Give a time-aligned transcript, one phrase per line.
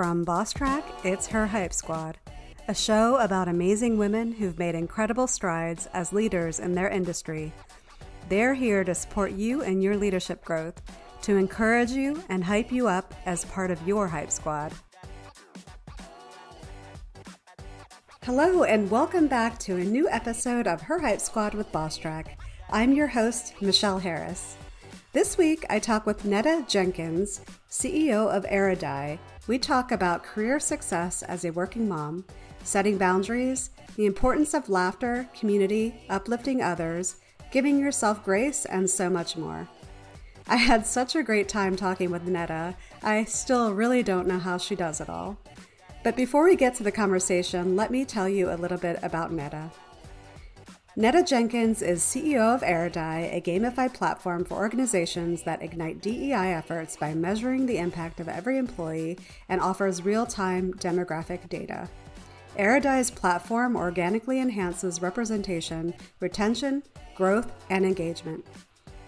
[0.00, 2.16] From Boss Track, it's Her Hype Squad,
[2.68, 7.52] a show about amazing women who've made incredible strides as leaders in their industry.
[8.30, 10.80] They're here to support you and your leadership growth,
[11.20, 14.72] to encourage you and hype you up as part of your Hype Squad.
[18.22, 22.40] Hello, and welcome back to a new episode of Her Hype Squad with Boss Track.
[22.70, 24.56] I'm your host, Michelle Harris.
[25.12, 29.18] This week, I talk with Netta Jenkins, CEO of Aerodei.
[29.46, 32.24] We talk about career success as a working mom,
[32.62, 37.16] setting boundaries, the importance of laughter, community, uplifting others,
[37.50, 39.68] giving yourself grace, and so much more.
[40.46, 42.76] I had such a great time talking with Netta.
[43.02, 45.38] I still really don't know how she does it all.
[46.02, 49.32] But before we get to the conversation, let me tell you a little bit about
[49.32, 49.70] Netta.
[50.96, 56.96] Netta Jenkins is CEO of Aerodei, a gamified platform for organizations that ignite DEI efforts
[56.96, 59.16] by measuring the impact of every employee
[59.48, 61.88] and offers real time demographic data.
[62.56, 66.82] Aerodei's platform organically enhances representation, retention,
[67.14, 68.44] growth, and engagement.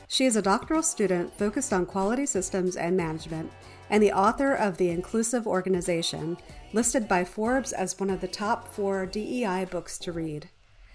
[0.07, 3.51] She is a doctoral student focused on quality systems and management
[3.91, 6.37] and the author of The Inclusive Organization,
[6.73, 10.49] listed by Forbes as one of the top four DEI books to read.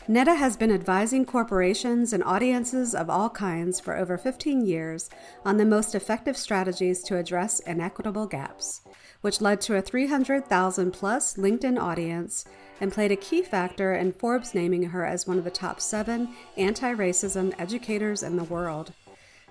[0.09, 5.09] Netta has been advising corporations and audiences of all kinds for over 15 years
[5.43, 8.79] on the most effective strategies to address inequitable gaps,
[9.19, 12.45] which led to a 300,000 plus LinkedIn audience
[12.79, 16.29] and played a key factor in Forbes naming her as one of the top seven
[16.55, 18.93] anti racism educators in the world.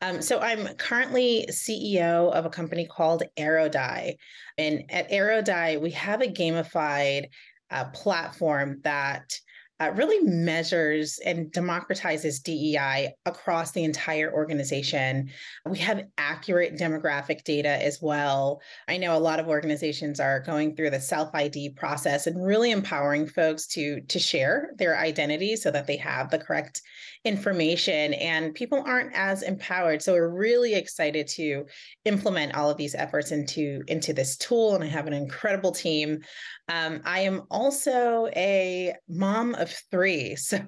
[0.00, 4.16] Um, so I'm currently CEO of a company called Aerodei,
[4.58, 7.26] and at Aerodei we have a gamified
[7.70, 9.38] uh, platform that
[9.78, 15.30] uh, really measures and democratizes DEI across the entire organization.
[15.68, 18.62] We have accurate demographic data as well.
[18.88, 22.70] I know a lot of organizations are going through the self ID process and really
[22.70, 26.80] empowering folks to to share their identity so that they have the correct
[27.26, 31.64] information and people aren't as empowered so we're really excited to
[32.04, 36.20] implement all of these efforts into into this tool and i have an incredible team
[36.68, 40.58] um, i am also a mom of three so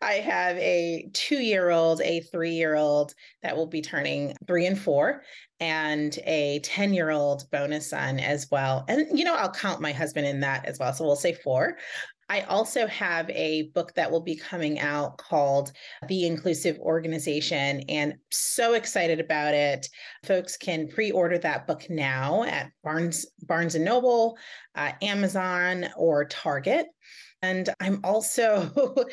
[0.00, 4.66] i have a two year old a three year old that will be turning three
[4.66, 5.22] and four
[5.62, 8.84] and a 10 year old bonus son as well.
[8.88, 10.92] And, you know, I'll count my husband in that as well.
[10.92, 11.76] So we'll say four.
[12.28, 15.72] I also have a book that will be coming out called
[16.08, 19.88] The Inclusive Organization and so excited about it.
[20.24, 24.38] Folks can pre-order that book now at Barnes Barnes and Noble,
[24.74, 26.86] uh, Amazon or Target.
[27.42, 28.70] And I'm also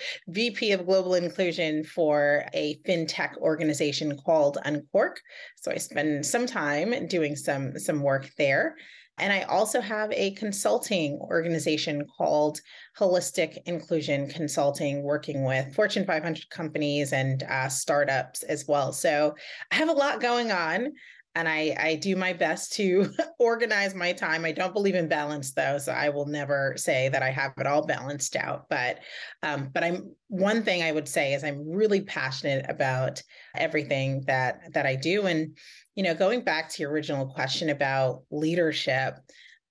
[0.28, 5.16] VP of Global Inclusion for a fintech organization called Unqork.
[5.56, 8.76] So I spend some time doing some some work there.
[9.20, 12.62] And I also have a consulting organization called
[12.98, 18.92] Holistic Inclusion Consulting, working with Fortune 500 companies and uh, startups as well.
[18.94, 19.36] So
[19.72, 20.94] I have a lot going on
[21.36, 23.10] and I, I do my best to
[23.40, 24.46] organize my time.
[24.46, 27.68] I don't believe in balance though, so I will never say that I have it
[27.68, 28.66] all balanced out.
[28.70, 29.00] But
[29.44, 33.22] um, but I'm one thing I would say is I'm really passionate about
[33.56, 35.28] everything that that I do.
[35.28, 35.56] And
[35.96, 39.16] you know, going back to your original question about leadership,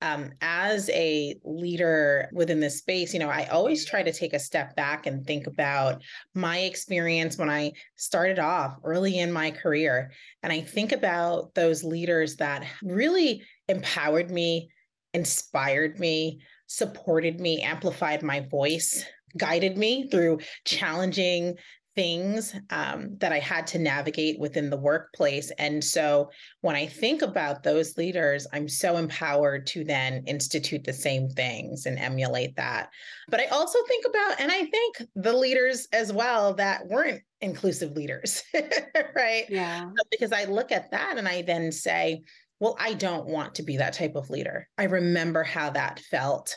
[0.00, 4.39] um, as a leader within this space, you know, I always try to take a
[4.39, 6.03] step back and think about
[6.35, 10.12] my experience when I started off early in my career.
[10.43, 14.71] And I think about those leaders that really empowered me,
[15.15, 19.05] inspired me, supported me, amplified my voice,
[19.37, 21.56] guided me through challenging
[21.99, 25.50] things um, that I had to navigate within the workplace.
[25.59, 26.31] And so
[26.61, 31.87] when I think about those leaders, I'm so empowered to then institute the same things
[31.87, 32.91] and emulate that.
[33.29, 37.97] But I also think about, and I think the leaders as well that weren't inclusive
[37.97, 38.45] leaders,
[39.17, 39.47] right?
[39.49, 39.91] Yeah.
[40.12, 42.23] Because I look at that and I then say,
[42.61, 44.69] well, I don't want to be that type of leader.
[44.79, 46.56] I remember how that felt.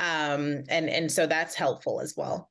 [0.00, 2.49] Um, and, and so that's helpful as well.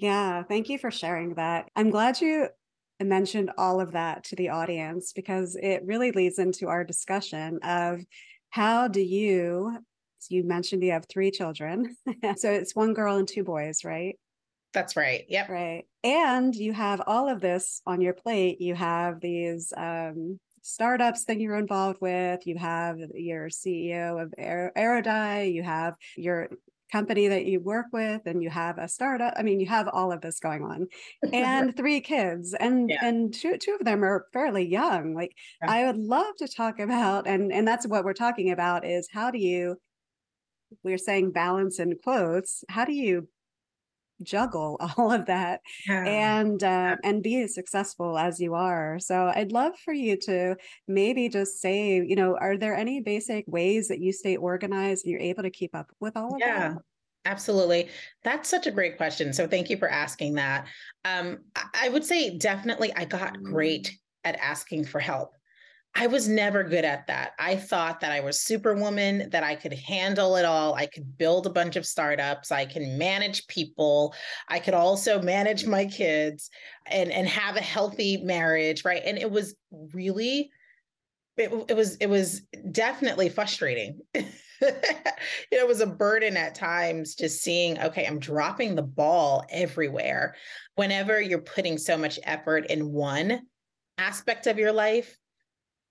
[0.00, 1.70] Yeah, thank you for sharing that.
[1.74, 2.48] I'm glad you
[3.00, 8.04] mentioned all of that to the audience because it really leads into our discussion of
[8.50, 9.76] how do you
[10.30, 11.96] you mentioned you have three children.
[12.36, 14.16] so it's one girl and two boys, right?
[14.72, 15.24] That's right.
[15.28, 15.48] Yep.
[15.48, 15.84] Right.
[16.04, 18.60] And you have all of this on your plate.
[18.60, 22.46] You have these um, startups that you're involved with.
[22.46, 25.52] You have your CEO of Aerodei.
[25.52, 26.50] You have your
[26.90, 30.12] company that you work with and you have a startup i mean you have all
[30.12, 30.86] of this going on
[31.32, 33.04] and three kids and yeah.
[33.04, 35.32] and two, two of them are fairly young like
[35.62, 35.70] yeah.
[35.70, 39.30] i would love to talk about and and that's what we're talking about is how
[39.30, 39.76] do you
[40.82, 43.28] we're saying balance in quotes how do you
[44.22, 46.04] juggle all of that yeah.
[46.04, 50.56] and uh, and be as successful as you are so i'd love for you to
[50.86, 55.12] maybe just say you know are there any basic ways that you stay organized and
[55.12, 56.46] you're able to keep up with all of that?
[56.46, 56.68] yeah.
[56.70, 56.78] that
[57.24, 57.88] Absolutely.
[58.24, 59.34] That's such a great question.
[59.34, 60.66] So thank you for asking that.
[61.04, 61.40] Um,
[61.74, 63.92] I would say definitely I got great
[64.24, 65.34] at asking for help.
[66.00, 67.32] I was never good at that.
[67.40, 70.74] I thought that I was superwoman, that I could handle it all.
[70.74, 72.52] I could build a bunch of startups.
[72.52, 74.14] I can manage people.
[74.46, 76.50] I could also manage my kids
[76.86, 78.84] and, and have a healthy marriage.
[78.84, 79.02] Right.
[79.04, 79.56] And it was
[79.92, 80.52] really,
[81.36, 83.98] it, it was, it was definitely frustrating.
[84.14, 90.36] it was a burden at times just seeing, okay, I'm dropping the ball everywhere.
[90.76, 93.40] Whenever you're putting so much effort in one
[93.98, 95.18] aspect of your life,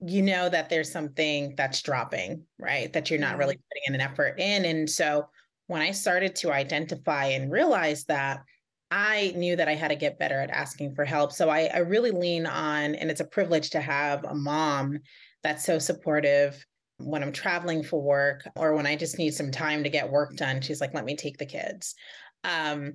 [0.05, 2.91] you know that there's something that's dropping, right?
[2.93, 4.65] That you're not really putting in an effort in.
[4.65, 5.27] And so
[5.67, 8.41] when I started to identify and realize that,
[8.89, 11.33] I knew that I had to get better at asking for help.
[11.33, 14.99] So I, I really lean on, and it's a privilege to have a mom
[15.43, 16.65] that's so supportive
[16.99, 20.35] when I'm traveling for work or when I just need some time to get work
[20.35, 20.61] done.
[20.61, 21.95] She's like, let me take the kids.
[22.43, 22.93] Um,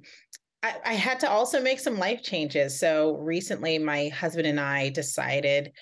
[0.63, 2.81] I, I had to also make some life changes.
[2.81, 5.73] So recently, my husband and I decided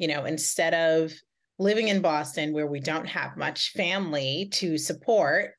[0.00, 1.12] you know, instead of
[1.58, 5.50] living in Boston where we don't have much family to support,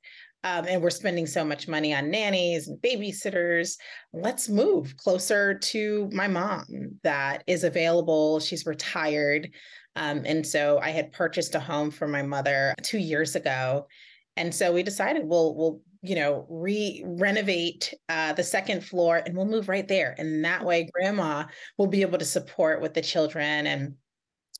[0.43, 3.75] um, and we're spending so much money on nannies and babysitters.
[4.11, 6.65] Let's move closer to my mom
[7.03, 8.39] that is available.
[8.39, 9.51] She's retired.
[9.95, 13.85] Um, and so I had purchased a home for my mother two years ago.
[14.35, 19.37] And so we decided we'll, we'll, you know, re renovate uh, the second floor and
[19.37, 20.15] we'll move right there.
[20.17, 21.43] And that way, grandma
[21.77, 23.93] will be able to support with the children and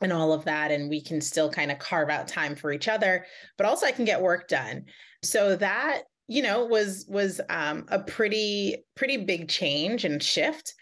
[0.02, 2.88] and all of that and we can still kind of carve out time for each
[2.88, 3.26] other
[3.58, 4.86] but also i can get work done.
[5.24, 10.74] So that you know was was um, a pretty pretty big change and shift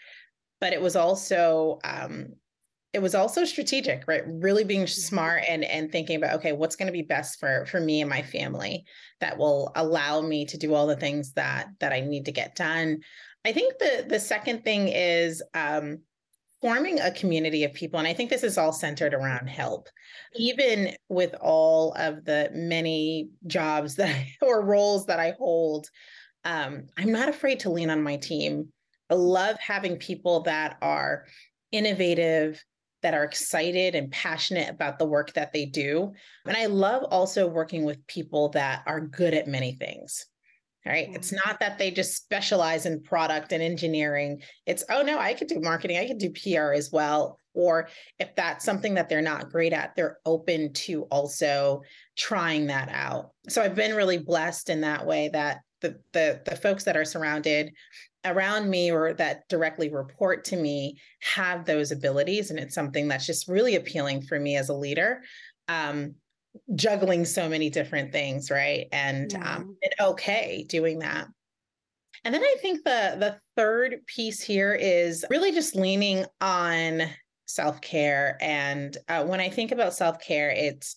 [0.60, 2.28] but it was also um,
[2.92, 4.22] it was also strategic right?
[4.26, 5.00] Really being mm-hmm.
[5.00, 8.10] smart and and thinking about okay what's going to be best for for me and
[8.10, 8.84] my family
[9.20, 12.54] that will allow me to do all the things that that i need to get
[12.54, 13.00] done.
[13.44, 15.98] I think the the second thing is um
[16.60, 19.88] forming a community of people and i think this is all centered around help.
[20.36, 25.88] Even with all of the many jobs that I, or roles that i hold
[26.44, 28.68] um, i'm not afraid to lean on my team.
[29.10, 31.26] I love having people that are
[31.72, 32.62] innovative
[33.02, 36.12] that are excited and passionate about the work that they do.
[36.46, 40.26] And i love also working with people that are good at many things
[40.86, 41.08] right?
[41.08, 41.16] Yeah.
[41.16, 44.42] it's not that they just specialize in product and engineering.
[44.66, 45.98] It's oh no i could do marketing.
[45.98, 47.38] I could do pr as well.
[47.52, 51.82] Or if that's something that they're not great at they're open to also
[52.16, 53.30] trying that out.
[53.48, 57.04] So i've been really blessed in that way that the the, the folks that are
[57.04, 57.72] surrounded
[58.24, 63.24] around me or that directly report to me have those abilities and it's something that's
[63.24, 65.22] just really appealing for me as a leader.
[65.68, 66.16] Um,
[66.74, 68.86] juggling so many different things, right?
[68.92, 69.56] And yeah.
[69.56, 71.26] um, and okay doing that.
[72.24, 77.02] And then I think the the third piece here is really just leaning on
[77.46, 78.36] self care.
[78.40, 80.96] And uh, when I think about self care, it's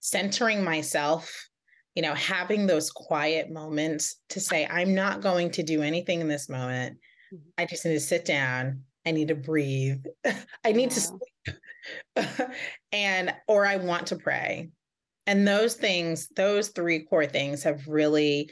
[0.00, 1.48] centering myself.
[1.94, 6.26] You know, having those quiet moments to say, I'm not going to do anything in
[6.26, 6.98] this moment.
[7.32, 7.50] Mm-hmm.
[7.56, 8.82] I just need to sit down.
[9.06, 10.04] I need to breathe.
[10.64, 10.88] I need yeah.
[10.88, 12.48] to sleep.
[12.92, 14.70] and or I want to pray
[15.26, 18.50] and those things those three core things have really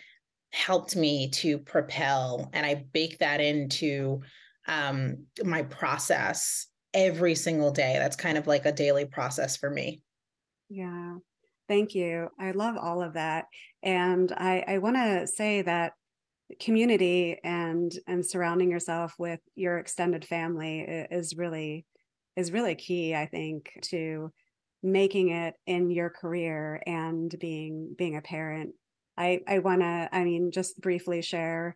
[0.50, 4.20] helped me to propel and i bake that into
[4.68, 7.96] um, my process every single day.
[7.98, 10.02] That's kind of like a daily process for me.
[10.68, 11.16] Yeah.
[11.68, 12.28] Thank you.
[12.38, 13.46] I love all of that.
[13.82, 15.92] And I, I want to say that
[16.60, 21.86] community and and surrounding yourself with your extended family is really
[22.36, 24.30] is really key i think to
[24.82, 28.70] making it in your career and being being a parent
[29.16, 31.74] i i want to i mean just briefly share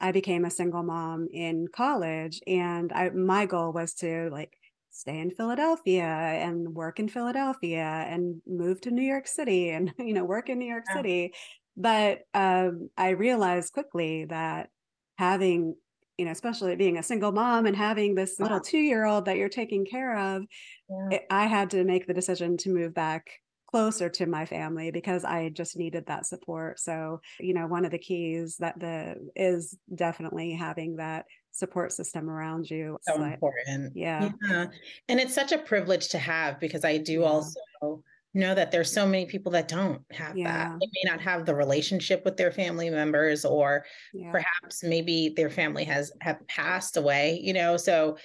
[0.00, 4.52] i became a single mom in college and i my goal was to like
[4.90, 10.14] stay in philadelphia and work in philadelphia and move to new york city and you
[10.14, 10.96] know work in new york yeah.
[10.96, 11.32] city
[11.76, 14.68] but um, i realized quickly that
[15.16, 15.74] having
[16.18, 19.36] you know especially being a single mom and having this little two year old that
[19.36, 20.44] you're taking care of
[20.88, 21.16] yeah.
[21.16, 23.26] it, i had to make the decision to move back
[23.74, 26.78] closer to my family because I just needed that support.
[26.78, 32.30] So, you know, one of the keys that the is definitely having that support system
[32.30, 32.98] around you.
[33.02, 33.96] So important.
[33.96, 34.30] Yeah.
[34.48, 34.66] yeah.
[35.08, 37.26] And it's such a privilege to have because I do yeah.
[37.26, 40.68] also know that there's so many people that don't have yeah.
[40.68, 40.80] that.
[40.80, 43.84] They may not have the relationship with their family members or
[44.30, 47.76] perhaps maybe their family has have passed away, you know.
[47.76, 48.16] So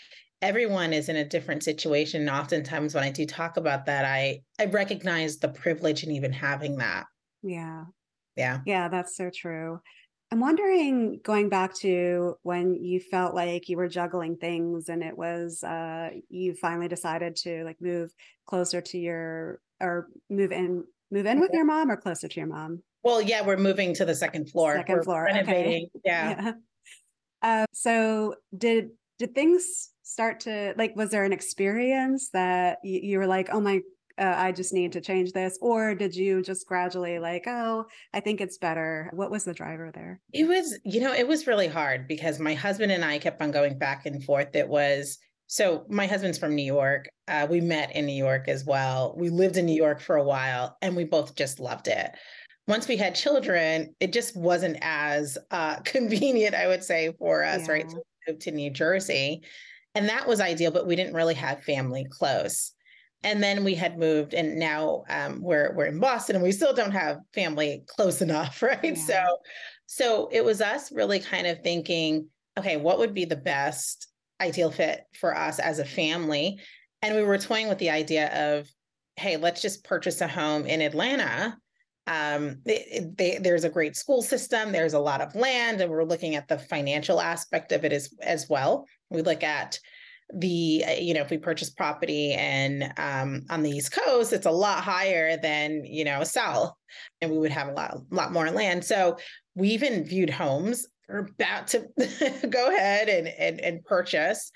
[0.41, 4.39] everyone is in a different situation and oftentimes when i do talk about that i
[4.59, 7.05] i recognize the privilege in even having that
[7.43, 7.83] yeah
[8.37, 9.79] yeah yeah that's so true
[10.31, 15.17] i'm wondering going back to when you felt like you were juggling things and it
[15.17, 18.09] was uh you finally decided to like move
[18.45, 22.47] closer to your or move in move in with your mom or closer to your
[22.47, 22.81] mom?
[23.03, 24.75] Well yeah we're moving to the second floor.
[24.75, 26.01] 2nd we're floor renovating okay.
[26.05, 26.51] yeah, yeah.
[27.41, 33.17] Uh, so did did things start to like was there an experience that you, you
[33.19, 33.79] were like oh my
[34.17, 38.19] uh, i just need to change this or did you just gradually like oh i
[38.19, 39.09] think it's better.
[39.13, 40.19] What was the driver there?
[40.33, 43.51] It was you know it was really hard because my husband and i kept on
[43.51, 44.55] going back and forth.
[44.55, 45.19] It was
[45.51, 49.13] so my husband's from new york uh, we met in new york as well.
[49.17, 52.11] We lived in new york for a while and we both just loved it.
[52.67, 57.65] Once we had children it just wasn't as uh, convenient i would say for us
[57.65, 57.71] yeah.
[57.71, 59.41] right so we moved to new jersey.
[59.95, 62.71] And that was ideal but we didn't really have family close.
[63.23, 66.73] And then we had moved and now um, we're we're in boston and we still
[66.73, 68.79] don't have family close enough right?
[68.83, 68.93] Yeah.
[68.95, 69.37] so
[69.87, 72.27] so it was us really kind of thinking
[72.57, 74.09] okay what would be the best
[74.41, 76.59] ideal fit for us as a family.
[77.01, 78.67] And we were toying with the idea of
[79.15, 81.57] hey let's just purchase a home in atlanta.
[82.07, 86.03] Um, they, they, there's a great school system there's a lot of land and we're
[86.03, 88.85] looking at the financial aspect of it as as well.
[89.09, 89.79] We look at
[90.33, 94.51] the you know if we purchase property and um, on the east coast it's a
[94.51, 96.71] lot higher than you know south
[97.19, 98.85] and we would have a lot lot more land.
[98.85, 99.17] So
[99.55, 101.87] we even viewed homes we're about to
[102.49, 104.51] go ahead and, and and purchase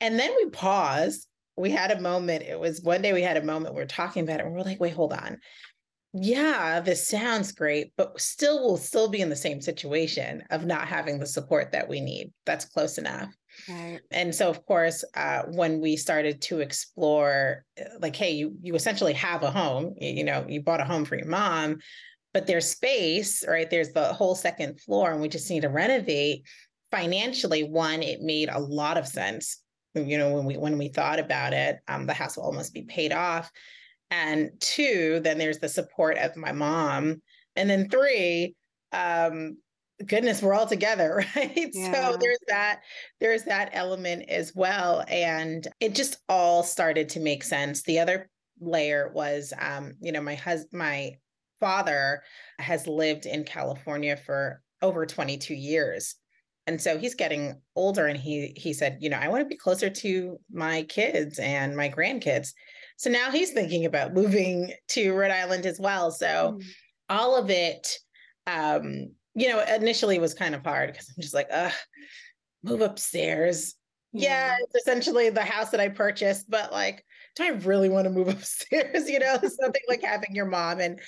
[0.00, 1.26] and then we paused
[1.56, 4.22] we had a moment it was one day we had a moment we are talking
[4.22, 5.38] about it and we're like wait hold on
[6.14, 10.88] yeah, this sounds great, but still we'll still be in the same situation of not
[10.88, 12.32] having the support that we need.
[12.46, 13.34] That's close enough.
[13.68, 14.00] Right.
[14.10, 17.64] And so, of course, uh, when we started to explore,
[18.00, 19.94] like, hey, you you essentially have a home.
[20.00, 21.78] You, you know, you bought a home for your mom,
[22.38, 23.68] but there's space, right?
[23.68, 26.44] There's the whole second floor, and we just need to renovate.
[26.92, 29.60] Financially, one, it made a lot of sense.
[29.94, 32.82] You know, when we when we thought about it, um, the house will almost be
[32.82, 33.50] paid off
[34.10, 37.20] and two then there's the support of my mom
[37.56, 38.54] and then three
[38.92, 39.56] um
[40.06, 41.92] goodness we're all together right yeah.
[41.92, 42.80] so there's that
[43.20, 48.30] there's that element as well and it just all started to make sense the other
[48.60, 51.16] layer was um you know my husband my
[51.60, 52.22] father
[52.58, 56.16] has lived in california for over 22 years
[56.66, 59.56] and so he's getting older and he he said you know i want to be
[59.56, 62.52] closer to my kids and my grandkids
[62.98, 66.10] so now he's thinking about moving to Rhode Island as well.
[66.10, 66.64] So mm.
[67.08, 67.96] all of it,
[68.46, 71.72] um, you know, initially was kind of hard because I'm just like, ugh,
[72.62, 73.74] move upstairs.
[74.12, 74.28] Yeah.
[74.28, 77.04] yeah, it's essentially the house that I purchased, but like,
[77.36, 79.08] do I really want to move upstairs?
[79.08, 80.98] You know, something like having your mom and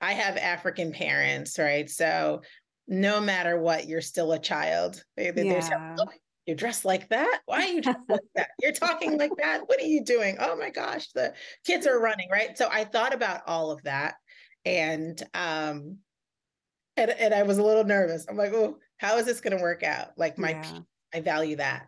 [0.00, 1.88] I have African parents, right?
[1.88, 2.42] So
[2.88, 5.02] no matter what, you're still a child.
[5.16, 5.96] They, they, yeah.
[6.46, 7.42] You're dressed like that?
[7.46, 8.50] Why are you dressed like that?
[8.60, 9.60] You're talking like that?
[9.66, 10.36] What are you doing?
[10.40, 11.32] Oh my gosh the
[11.64, 12.56] kids are running right?
[12.58, 14.14] So i thought about all of that
[14.64, 15.98] and um
[16.96, 18.26] and, and i was a little nervous.
[18.28, 20.08] I'm like oh how is this going to work out?
[20.16, 20.78] Like my yeah.
[21.14, 21.86] i value that.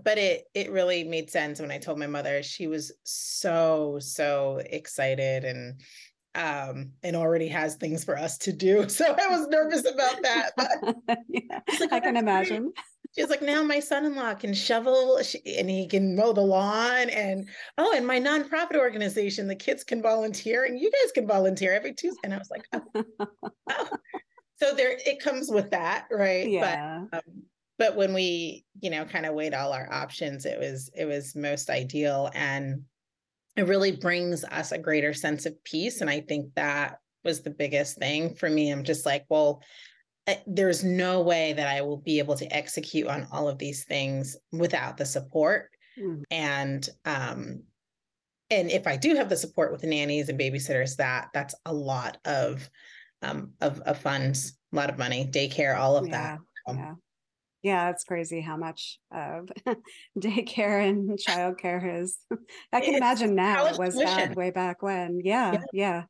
[0.00, 2.42] But it it really made sense when i told my mother.
[2.42, 5.80] She was so so excited and
[6.34, 10.50] um and already has things for us to do so i was nervous about that
[10.56, 12.72] But yeah, like, i can imagine
[13.16, 17.08] She's like, now my son-in-law can shovel and he can mow the lawn.
[17.10, 17.48] And
[17.78, 21.94] oh, and my nonprofit organization, the kids can volunteer and you guys can volunteer every
[21.94, 22.20] Tuesday.
[22.24, 23.04] And I was like, oh.
[23.70, 23.88] oh.
[24.60, 26.48] so there it comes with that, right?
[26.48, 27.04] Yeah.
[27.10, 27.42] But um,
[27.78, 31.36] but when we, you know, kind of weighed all our options, it was it was
[31.36, 32.30] most ideal.
[32.34, 32.82] And
[33.56, 36.00] it really brings us a greater sense of peace.
[36.00, 38.70] And I think that was the biggest thing for me.
[38.70, 39.62] I'm just like, well,
[40.26, 43.84] Eh, there's no way that I will be able to execute on all of these
[43.84, 45.70] things without the support.
[45.98, 46.22] Mm.
[46.30, 47.62] And um
[48.50, 51.72] and if I do have the support with the nannies and babysitters, that that's a
[51.72, 52.68] lot of
[53.22, 56.38] um of, of funds, a lot of money, daycare, all of yeah, that.
[56.66, 56.94] Um, yeah.
[57.64, 59.48] Yeah, it's crazy how much of
[60.18, 62.18] daycare and childcare is.
[62.72, 65.20] I can imagine now it was bad way back when.
[65.24, 66.02] Yeah, yeah, yeah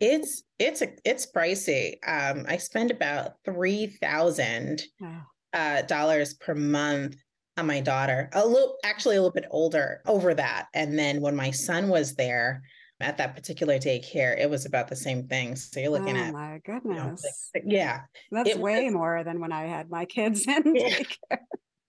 [0.00, 1.94] it's it's a it's pricey.
[2.06, 5.22] Um, I spend about three thousand wow.
[5.52, 7.16] uh, dollars per month
[7.56, 8.30] on my daughter.
[8.32, 10.68] A little, actually, a little bit older over that.
[10.74, 12.62] And then when my son was there
[13.00, 15.56] at that particular daycare, it was about the same thing.
[15.56, 19.40] So you're looking oh, at, my goodness, you know, yeah, that's way was, more than
[19.40, 20.88] when I had my kids in yeah.
[20.88, 21.38] daycare.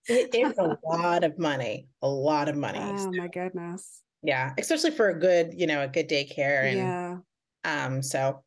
[0.08, 2.80] it, it's a lot of money, a lot of money.
[2.80, 4.02] Oh so, my goodness.
[4.22, 7.16] Yeah, especially for a good, you know, a good daycare and yeah.
[7.64, 8.42] Um, so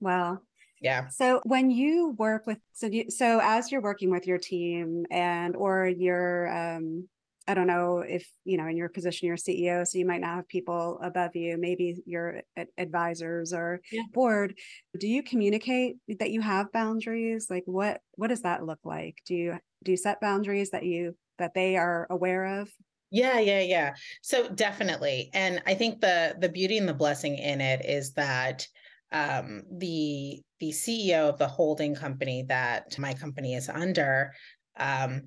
[0.00, 0.38] wow.
[0.80, 1.08] Yeah.
[1.08, 5.54] So when you work with so you, so as you're working with your team and
[5.54, 7.08] or you're um
[7.50, 10.36] I don't know if you know in your position you're CEO, so you might not
[10.36, 12.42] have people above you, maybe your
[12.78, 14.02] advisors or yeah.
[14.12, 14.54] board.
[14.96, 17.48] Do you communicate that you have boundaries?
[17.50, 19.16] Like what what does that look like?
[19.26, 22.70] Do you do you set boundaries that you that they are aware of?
[23.10, 23.94] Yeah, yeah, yeah.
[24.22, 25.30] So definitely.
[25.34, 28.64] And I think the the beauty and the blessing in it is that
[29.10, 34.30] um the the CEO of the holding company that my company is under
[34.76, 35.22] um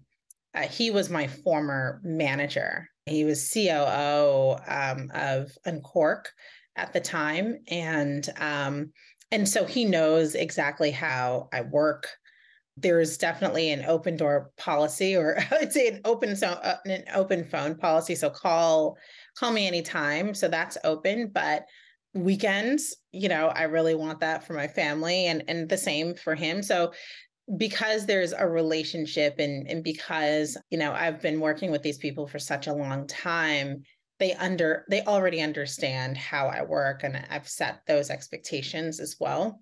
[0.55, 2.87] uh, he was my former manager.
[3.05, 6.25] He was COO um, of Unqork
[6.75, 8.91] at the time, and um,
[9.31, 12.07] and so he knows exactly how I work.
[12.77, 17.03] There's definitely an open door policy or i would say an open so uh, an
[17.13, 18.15] open phone policy.
[18.15, 18.97] So call
[19.37, 20.33] call me anytime.
[20.33, 21.31] So that's open.
[21.33, 21.65] But
[22.15, 26.35] weekends you know i really want that for my family and and the same for
[26.35, 26.61] him.
[26.61, 26.93] So
[27.57, 32.25] because there's a relationship and and because you know i've been working with these people
[32.25, 33.83] for such a long time
[34.17, 39.59] they under they already understand how i work and i've set those expectations as well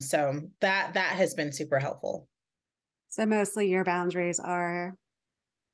[0.00, 2.28] so that that has been super helpful
[3.08, 4.94] so mostly your boundaries are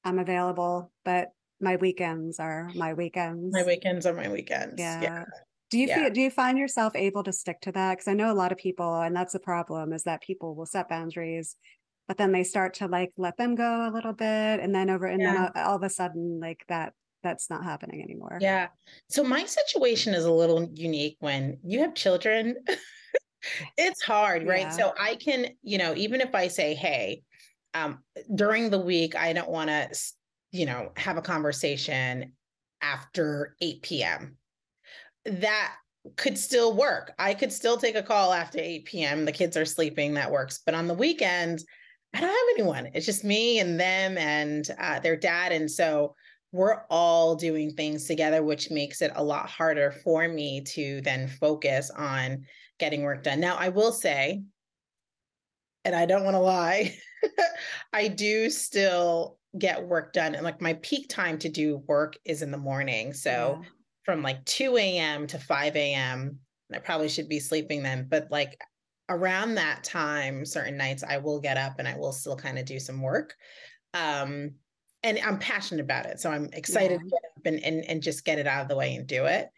[0.04, 1.28] I'm available, but
[1.60, 3.52] my weekends are my weekends.
[3.52, 4.76] My weekends are my weekends.
[4.78, 5.02] Yeah.
[5.02, 5.24] yeah.
[5.70, 6.04] Do you yeah.
[6.04, 7.92] feel do you find yourself able to stick to that?
[7.92, 10.66] Because I know a lot of people, and that's the problem, is that people will
[10.66, 11.56] set boundaries,
[12.08, 14.26] but then they start to like let them go a little bit,
[14.60, 15.50] and then over and yeah.
[15.54, 18.38] then all of a sudden, like that that's not happening anymore.
[18.40, 18.68] Yeah.
[19.08, 22.56] So my situation is a little unique when you have children.
[23.78, 24.62] it's hard, right?
[24.62, 24.70] Yeah.
[24.70, 27.22] So I can, you know, even if I say, hey,
[27.74, 27.98] um,
[28.34, 29.88] during the week, I don't want to,
[30.50, 32.32] you know, have a conversation
[32.82, 34.36] after 8 p.m.
[35.24, 35.74] That
[36.16, 37.12] could still work.
[37.18, 39.24] I could still take a call after 8 p.m.
[39.24, 40.60] The kids are sleeping, that works.
[40.64, 41.62] But on the weekend,
[42.14, 42.90] I don't have anyone.
[42.94, 45.52] It's just me and them and uh, their dad.
[45.52, 46.14] And so
[46.52, 51.28] we're all doing things together, which makes it a lot harder for me to then
[51.28, 52.44] focus on
[52.78, 53.38] getting work done.
[53.38, 54.42] Now, I will say,
[55.84, 56.96] and I don't want to lie,
[57.92, 60.34] I do still get work done.
[60.34, 63.12] And like my peak time to do work is in the morning.
[63.12, 63.68] So yeah.
[64.10, 65.28] From like 2 a.m.
[65.28, 66.38] to 5 a.m.,
[66.74, 68.60] I probably should be sleeping then, but like
[69.08, 72.64] around that time, certain nights I will get up and I will still kind of
[72.64, 73.34] do some work.
[73.94, 74.54] Um,
[75.04, 76.18] and I'm passionate about it.
[76.18, 76.98] So I'm excited yeah.
[76.98, 79.26] to get up and, and, and just get it out of the way and do
[79.26, 79.48] it.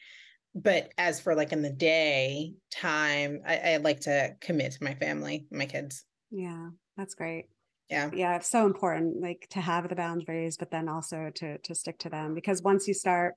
[0.55, 4.95] But as for like in the day time, I, I like to commit to my
[4.95, 6.05] family, my kids.
[6.31, 7.47] Yeah, that's great.
[7.89, 8.11] Yeah.
[8.13, 11.99] Yeah, it's so important like to have the boundaries but then also to to stick
[12.01, 13.35] to them because once you start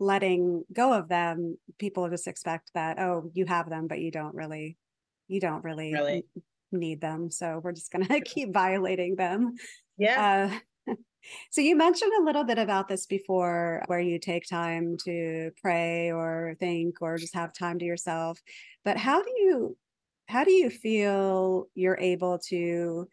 [0.00, 4.34] letting go of them, people just expect that oh, you have them but you don't
[4.34, 4.76] really
[5.28, 6.24] you don't really, really.
[6.72, 7.30] need them.
[7.30, 9.54] So we're just going to keep violating them.
[9.96, 10.50] Yeah.
[10.88, 10.94] Uh,
[11.50, 16.12] so you mentioned a little bit about this before where you take time to pray
[16.12, 18.40] or think or just have time to yourself.
[18.84, 19.76] But how do you
[20.26, 23.06] how do you feel you're able to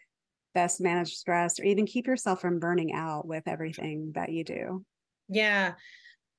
[0.54, 4.86] best manage stress or even keep yourself from burning out with everything that you do?
[5.28, 5.74] Yeah.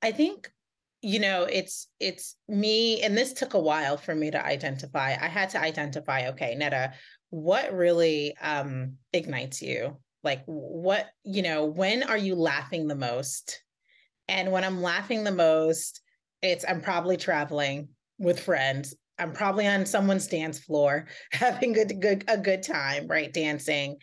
[0.02, 0.50] I think
[1.00, 5.26] you know it's it's me and this took a while for me to identify i
[5.26, 6.92] had to identify okay netta
[7.30, 13.62] what really um ignites you Like, what, you know, when are you laughing the most?
[14.28, 16.00] And when I'm laughing the most,
[16.42, 17.88] it's I'm probably traveling
[18.18, 18.94] with friends.
[19.18, 23.32] I'm probably on someone's dance floor having good, good a good time, right?
[23.32, 23.96] Dancing.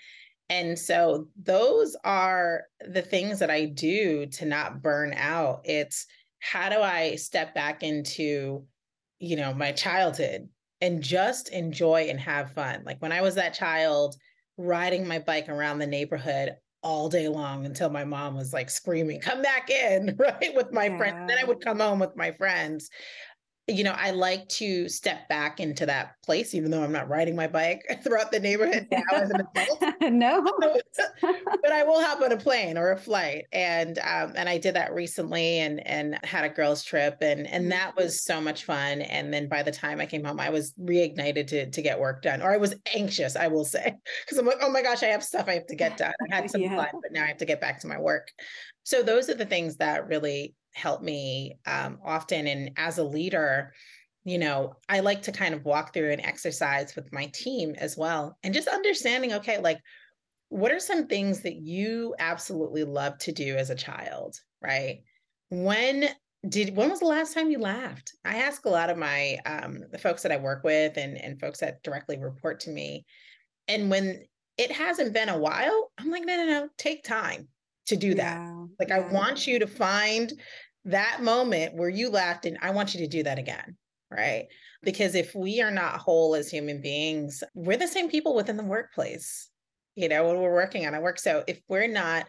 [0.49, 5.61] And so those are the things that I do to not burn out.
[5.63, 6.07] It's
[6.39, 8.65] how do I step back into,
[9.19, 10.49] you know, my childhood
[10.81, 12.83] and just enjoy and have fun.
[12.85, 14.15] Like when I was that child
[14.57, 19.19] riding my bike around the neighborhood all day long until my mom was like screaming,
[19.19, 20.55] come back in, right?
[20.55, 20.97] With my yeah.
[20.97, 21.27] friends.
[21.27, 22.89] Then I would come home with my friends
[23.69, 27.35] you know, I like to step back into that place, even though I'm not riding
[27.35, 29.83] my bike throughout the neighborhood now as an adult.
[30.01, 30.43] no,
[31.61, 34.75] but I will hop on a plane or a flight, and um, and I did
[34.75, 38.03] that recently, and and had a girls trip, and and that mm-hmm.
[38.03, 39.01] was so much fun.
[39.01, 42.21] And then by the time I came home, I was reignited to to get work
[42.21, 45.07] done, or I was anxious, I will say, because I'm like, oh my gosh, I
[45.07, 46.13] have stuff I have to get done.
[46.31, 46.75] I had some yeah.
[46.75, 48.31] fun, but now I have to get back to my work.
[48.83, 52.47] So those are the things that really help me um, often.
[52.47, 53.73] And as a leader,
[54.23, 57.97] you know, I like to kind of walk through an exercise with my team as
[57.97, 59.79] well and just understanding, okay, like,
[60.49, 65.03] what are some things that you absolutely love to do as a child, right?
[65.49, 66.09] When
[66.47, 68.13] did when was the last time you laughed?
[68.25, 71.39] I ask a lot of my um the folks that I work with and and
[71.39, 73.05] folks that directly report to me.
[73.67, 74.23] And when
[74.57, 77.47] it hasn't been a while, I'm like, no, no, no, take time
[77.87, 78.37] to do that.
[78.37, 78.97] Yeah, like yeah.
[78.97, 80.31] I want you to find
[80.85, 83.75] that moment where you laughed and I want you to do that again.
[84.11, 84.47] Right.
[84.81, 88.63] Because if we are not whole as human beings, we're the same people within the
[88.63, 89.49] workplace,
[89.95, 91.19] you know, when we're working on our work.
[91.19, 92.25] So if we're not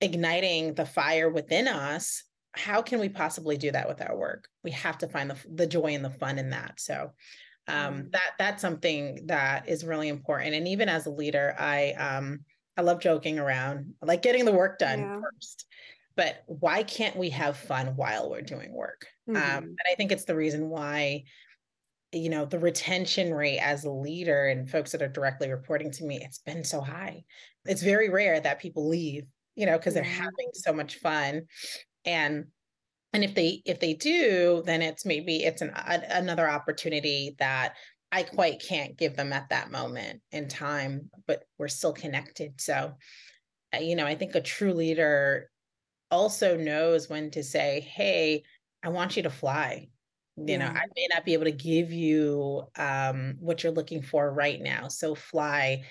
[0.00, 4.46] igniting the fire within us, how can we possibly do that with our work?
[4.62, 6.78] We have to find the, the joy and the fun in that.
[6.78, 7.12] So
[7.68, 8.12] um, mm.
[8.12, 10.54] that that's something that is really important.
[10.54, 12.40] And even as a leader, I um,
[12.76, 15.20] I love joking around, I like getting the work done yeah.
[15.20, 15.66] first
[16.16, 19.06] but why can't we have fun while we're doing work?
[19.28, 19.56] Um, mm-hmm.
[19.58, 21.24] um, and i think it's the reason why
[22.12, 26.04] you know the retention rate as a leader and folks that are directly reporting to
[26.04, 27.24] me it's been so high.
[27.64, 29.24] It's very rare that people leave
[29.54, 31.42] you know because they're having so much fun.
[32.04, 32.46] And
[33.12, 37.74] and if they if they do then it's maybe it's an a, another opportunity that
[38.12, 42.60] i quite can't give them at that moment in time but we're still connected.
[42.60, 42.92] So
[43.74, 45.50] uh, you know i think a true leader
[46.10, 48.42] also knows when to say, Hey,
[48.82, 49.88] I want you to fly.
[50.36, 50.58] You yeah.
[50.58, 54.60] know, I may not be able to give you um, what you're looking for right
[54.60, 54.88] now.
[54.88, 55.84] So fly,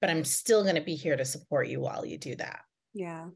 [0.00, 2.60] but I'm still going to be here to support you while you do that.
[2.94, 3.26] Yeah.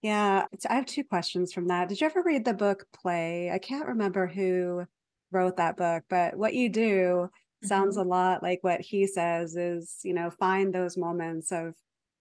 [0.00, 0.46] Yeah.
[0.68, 1.88] I have two questions from that.
[1.88, 3.50] Did you ever read the book Play?
[3.50, 4.86] I can't remember who
[5.30, 7.28] wrote that book, but what you do
[7.62, 8.08] sounds mm-hmm.
[8.08, 11.74] a lot like what he says is, you know, find those moments of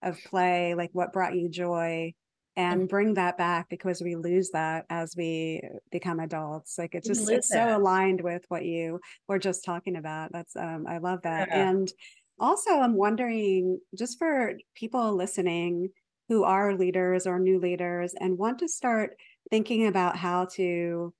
[0.04, 2.14] of play, like what brought you joy
[2.58, 5.62] and bring that back because we lose that as we
[5.92, 10.32] become adults like it's just it's so aligned with what you were just talking about
[10.32, 11.48] that's um i love that.
[11.50, 11.70] Yeah.
[11.70, 11.92] and
[12.40, 15.90] also i'm wondering just for people listening
[16.28, 19.16] who are leaders or new leaders and want to start
[19.50, 21.14] thinking about how to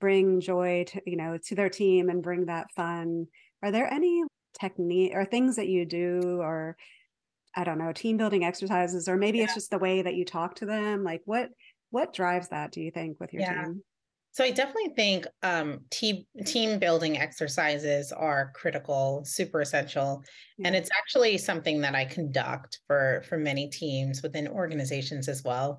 [0.00, 3.26] bring joy to you know to their team and bring that fun
[3.62, 4.22] are there any
[4.60, 6.76] technique or things that you do or
[7.56, 9.44] I don't know, team building exercises, or maybe yeah.
[9.44, 11.04] it's just the way that you talk to them.
[11.04, 11.50] Like what
[11.90, 13.64] what drives that, do you think, with your yeah.
[13.64, 13.82] team?
[14.32, 20.24] So I definitely think um, team team building exercises are critical, super essential,
[20.58, 20.66] yeah.
[20.66, 25.78] and it's actually something that I conduct for for many teams within organizations as well.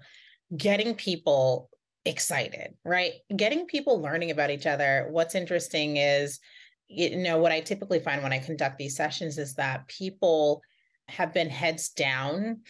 [0.56, 1.70] Getting people
[2.06, 3.14] excited, right?
[3.36, 5.08] Getting people learning about each other.
[5.10, 6.40] What's interesting is,
[6.88, 10.62] you know, what I typically find when I conduct these sessions is that people
[11.08, 12.62] have been heads down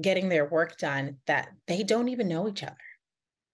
[0.00, 2.76] getting their work done that they don't even know each other.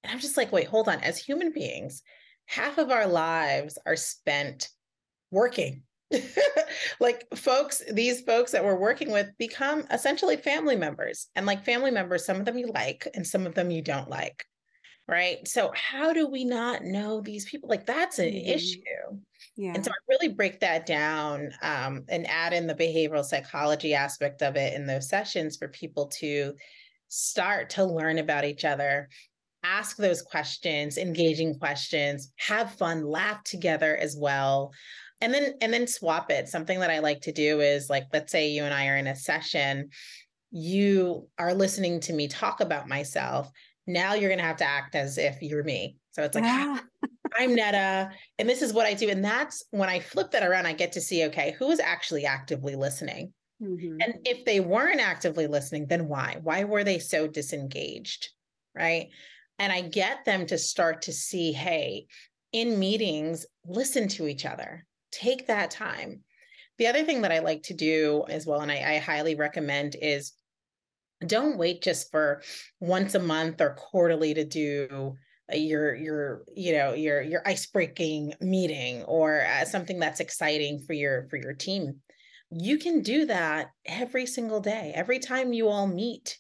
[0.03, 1.01] And I'm just like, wait, hold on.
[1.01, 2.03] As human beings,
[2.47, 4.69] half of our lives are spent
[5.31, 5.83] working.
[7.01, 11.29] like folks, these folks that we're working with become essentially family members.
[11.37, 14.11] And like family members, some of them you like and some of them you don't
[14.11, 14.45] like.
[15.09, 15.47] Right.
[15.47, 17.69] So, how do we not know these people?
[17.69, 18.51] Like, that's an mm-hmm.
[18.51, 19.21] issue.
[19.57, 19.73] Yeah.
[19.75, 24.43] And so I really break that down um, and add in the behavioral psychology aspect
[24.43, 26.55] of it in those sessions for people to
[27.09, 29.09] start to learn about each other,
[29.63, 34.73] ask those questions, engaging questions, have fun, laugh together as well.
[35.21, 36.49] And then and then swap it.
[36.49, 39.07] Something that I like to do is like let's say you and I are in
[39.07, 39.91] a session,
[40.51, 43.51] you are listening to me talk about myself.
[43.87, 45.97] Now you're going to have to act as if you're me.
[46.13, 46.79] So it's like yeah.
[47.37, 49.09] I'm Netta, and this is what I do.
[49.09, 52.27] And that's when I flip that around, I get to see, okay, who is actually
[52.27, 53.33] actively listening?
[53.63, 53.99] Mm-hmm.
[54.01, 56.39] And if they weren't actively listening, then why?
[56.43, 58.29] Why were they so disengaged?
[58.75, 59.09] Right.
[59.59, 62.07] And I get them to start to see hey,
[62.53, 66.21] in meetings, listen to each other, take that time.
[66.79, 69.97] The other thing that I like to do as well, and I, I highly recommend,
[70.01, 70.33] is
[71.27, 72.43] don't wait just for
[72.81, 75.15] once a month or quarterly to do
[75.53, 80.93] your your you know your your ice breaking meeting or uh, something that's exciting for
[80.93, 81.97] your for your team.
[82.51, 86.39] You can do that every single day every time you all meet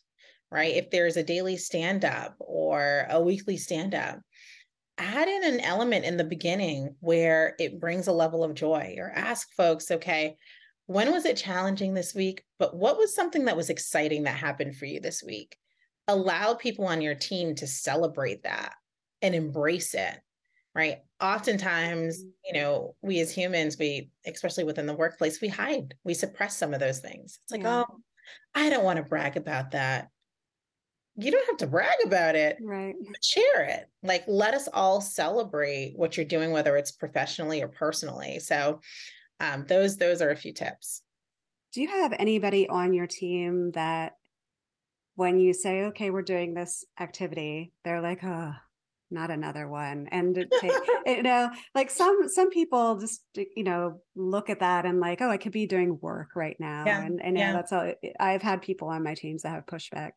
[0.50, 0.74] right?
[0.76, 4.20] If there's a daily stand up or a weekly stand up
[4.98, 9.10] add in an element in the beginning where it brings a level of joy or
[9.10, 10.36] ask folks okay
[10.86, 12.44] when was it challenging this week?
[12.58, 15.56] But what was something that was exciting that happened for you this week?
[16.08, 18.74] Allow people on your team to celebrate that
[19.22, 20.18] and embrace it
[20.74, 20.98] right?
[21.20, 22.28] Oftentimes mm-hmm.
[22.44, 26.74] you know we as humans we especially within the workplace we hide we suppress some
[26.74, 27.38] of those things.
[27.44, 27.84] It's like yeah.
[27.88, 27.96] oh
[28.54, 30.08] i don't want to brag about that.
[31.16, 32.94] You don't have to brag about it right.
[33.22, 33.84] share it.
[34.02, 38.38] Like let us all celebrate what you're doing whether it's professionally or personally.
[38.38, 38.80] So
[39.40, 41.02] um, those those are a few tips
[41.72, 44.16] do you have anybody on your team that
[45.14, 48.52] when you say okay we're doing this activity they're like oh
[49.12, 50.72] not another one and take,
[51.06, 55.30] you know like some some people just you know look at that and like oh
[55.30, 57.04] i could be doing work right now yeah.
[57.04, 57.52] and and yeah.
[57.52, 60.12] that's all i've had people on my teams that have pushback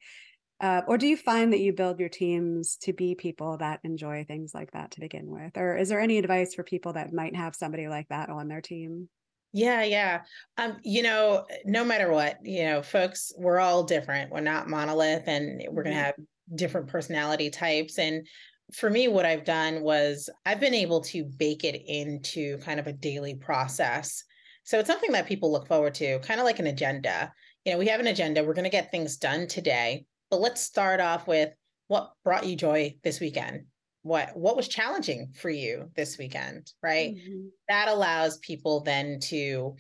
[0.62, 4.24] uh, or do you find that you build your teams to be people that enjoy
[4.24, 7.36] things like that to begin with or is there any advice for people that might
[7.36, 9.10] have somebody like that on their team
[9.58, 10.24] yeah, yeah.
[10.58, 14.30] Um, you know, no matter what, you know, folks, we're all different.
[14.30, 16.04] We're not monolith and we're gonna mm-hmm.
[16.04, 16.16] have
[16.54, 17.98] different personality types.
[17.98, 18.28] And
[18.74, 22.88] for me, what I've done was I've been able to bake it into kind of
[22.88, 24.24] a daily process.
[24.64, 27.32] So it's something that people look forward to, kind of like an agenda.
[27.64, 30.62] You know, we have an agenda, we're going to get things done today, but let's
[30.62, 31.50] start off with
[31.88, 33.66] what brought you joy this weekend?
[34.02, 37.16] What what was challenging for you this weekend, right?
[37.16, 37.48] Mm-hmm.
[37.70, 39.76] That allows people then to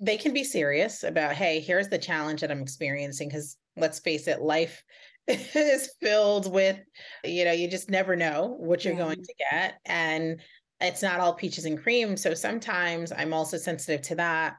[0.00, 4.26] they can be serious about, hey, here's the challenge that I'm experiencing because let's face
[4.28, 4.82] it, life
[5.28, 6.78] is filled with,
[7.24, 9.00] you know, you just never know what you're yeah.
[9.00, 9.74] going to get.
[9.86, 10.40] And
[10.80, 12.16] it's not all peaches and cream.
[12.16, 14.56] So sometimes I'm also sensitive to that.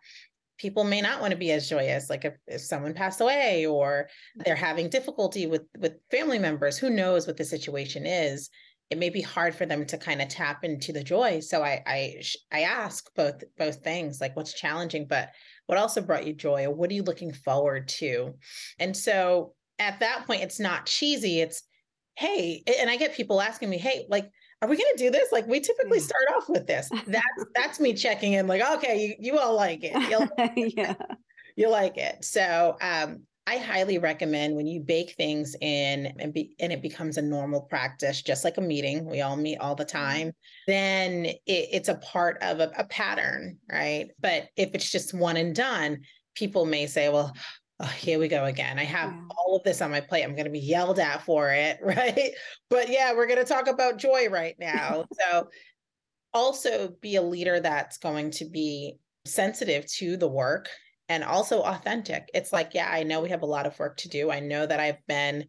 [0.58, 4.08] People may not want to be as joyous, like if, if someone passed away or
[4.38, 8.50] they're having difficulty with with family members, who knows what the situation is.
[8.90, 11.42] It may be hard for them to kind of tap into the joy.
[11.42, 15.30] So I I I ask both both things, like what's challenging, but
[15.66, 18.34] what also brought you joy what are you looking forward to?
[18.80, 21.64] And so at that point it's not cheesy it's
[22.16, 24.30] hey and i get people asking me hey like
[24.62, 27.80] are we going to do this like we typically start off with this that's that's
[27.80, 29.94] me checking in like okay you, you all like it
[30.38, 30.96] like yeah
[31.56, 36.54] you like it so um I highly recommend when you bake things in and, be,
[36.60, 39.06] and it becomes a normal practice, just like a meeting.
[39.06, 39.98] We all meet all the mm-hmm.
[39.98, 40.34] time.
[40.68, 44.10] Then it, it's a part of a, a pattern, right?
[44.20, 46.00] But if it's just one and done,
[46.36, 47.32] people may say, well,
[47.80, 48.80] oh, here we go again.
[48.80, 50.24] I have all of this on my plate.
[50.24, 52.32] I'm going to be yelled at for it, right?
[52.70, 55.06] But yeah, we're going to talk about joy right now.
[55.20, 55.50] so
[56.34, 60.70] also be a leader that's going to be sensitive to the work
[61.10, 62.30] and also authentic.
[62.34, 64.32] It's like, yeah, I know we have a lot of work to do.
[64.32, 65.46] I know that I've been,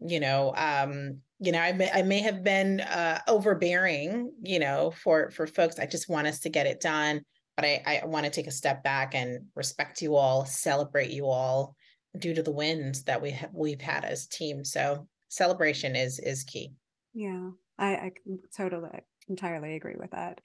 [0.00, 4.90] you know, um, you know, I may, I may have been uh, overbearing, you know,
[4.90, 5.78] for for folks.
[5.78, 7.22] I just want us to get it done
[7.60, 11.26] but I, I want to take a step back and respect you all, celebrate you
[11.26, 11.76] all
[12.18, 14.64] due to the wins that we have we've had as team.
[14.64, 16.72] So celebration is is key.
[17.12, 18.10] Yeah, I, I
[18.56, 18.88] totally
[19.28, 20.40] entirely agree with that.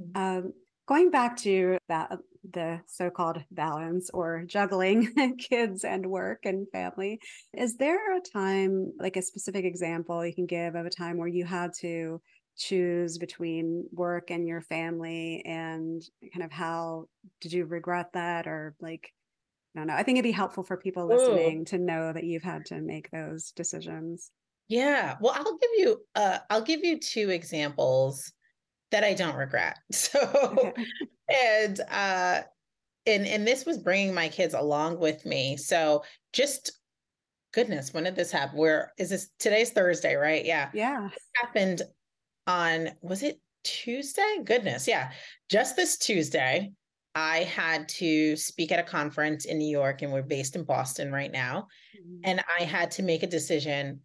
[0.00, 0.22] Mm-hmm.
[0.22, 0.52] Um,
[0.86, 2.18] going back to that
[2.52, 7.20] the so-called balance or juggling kids and work and family
[7.52, 11.28] is there a time like a specific example you can give of a time where
[11.28, 12.18] you had to
[12.60, 17.06] choose between work and your family and kind of how
[17.40, 19.10] did you regret that or like
[19.74, 19.94] I don't know.
[19.94, 21.64] I think it'd be helpful for people listening Ooh.
[21.66, 24.30] to know that you've had to make those decisions.
[24.68, 25.16] Yeah.
[25.20, 28.30] Well, I'll give you uh I'll give you two examples
[28.90, 29.78] that I don't regret.
[29.92, 30.74] So
[31.30, 32.42] and uh
[33.06, 35.56] and and this was bringing my kids along with me.
[35.56, 36.02] So
[36.34, 36.72] just
[37.54, 38.58] goodness, when did this happen?
[38.58, 39.30] Where is this?
[39.38, 40.44] Today's Thursday, right?
[40.44, 40.68] Yeah.
[40.74, 41.06] Yeah.
[41.06, 41.82] It happened
[42.50, 44.38] on was it Tuesday?
[44.44, 45.12] Goodness, yeah.
[45.48, 46.72] Just this Tuesday,
[47.14, 51.12] I had to speak at a conference in New York and we're based in Boston
[51.12, 51.68] right now.
[51.96, 52.20] Mm-hmm.
[52.24, 54.00] And I had to make a decision.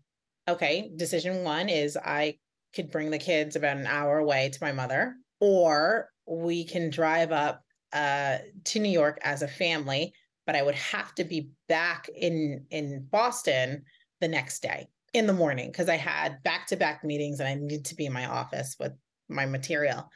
[0.47, 2.37] Okay, decision one is I
[2.75, 7.31] could bring the kids about an hour away to my mother, or we can drive
[7.31, 10.13] up uh, to New York as a family.
[10.45, 13.83] but I would have to be back in in Boston
[14.21, 17.55] the next day in the morning because I had back to back meetings and I
[17.55, 18.91] needed to be in my office with
[19.29, 20.09] my material.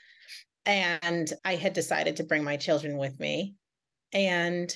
[0.65, 3.55] And I had decided to bring my children with me.
[4.12, 4.75] And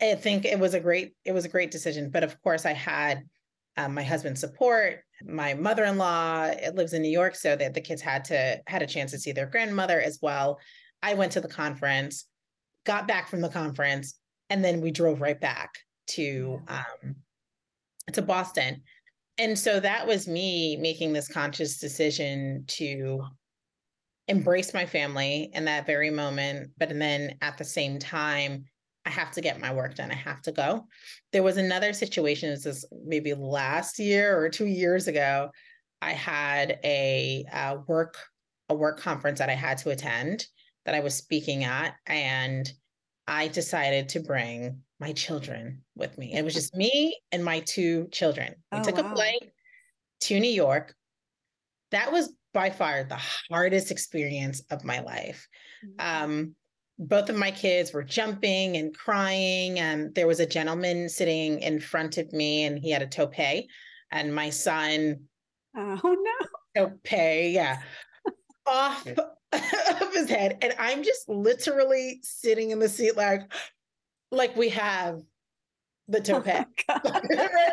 [0.00, 2.10] I think it was a great it was a great decision.
[2.10, 3.24] But of course, I had
[3.76, 5.00] um, my husband's support.
[5.24, 9.10] My mother-in-law lives in New York, so that the kids had to had a chance
[9.10, 10.60] to see their grandmother as well.
[11.02, 12.26] I went to the conference,
[12.86, 14.14] got back from the conference,
[14.50, 15.70] and then we drove right back
[16.10, 17.16] to um,
[18.12, 18.82] to Boston.
[19.38, 23.22] And so that was me making this conscious decision to
[24.26, 28.64] embrace my family in that very moment, but and then at the same time
[29.06, 30.10] I have to get my work done.
[30.10, 30.86] I have to go.
[31.32, 35.50] There was another situation, this is maybe last year or two years ago.
[36.02, 38.16] I had a, a work
[38.68, 40.44] a work conference that I had to attend
[40.84, 42.70] that I was speaking at, and
[43.28, 46.34] I decided to bring my children with me.
[46.34, 48.54] It was just me and my two children.
[48.72, 49.12] We oh, took wow.
[49.12, 49.52] a flight
[50.22, 50.94] to New York.
[51.90, 55.46] That was by far the hardest experience of my life.
[55.84, 56.24] Mm-hmm.
[56.24, 56.54] Um,
[56.98, 61.80] both of my kids were jumping and crying and there was a gentleman sitting in
[61.80, 63.68] front of me and he had a toupee
[64.10, 65.20] and my son
[65.76, 67.80] oh no toupee yeah
[68.66, 69.06] off
[70.00, 73.42] of his head and i'm just literally sitting in the seat like
[74.30, 75.22] like we have
[76.08, 76.42] the oh
[76.88, 77.20] oh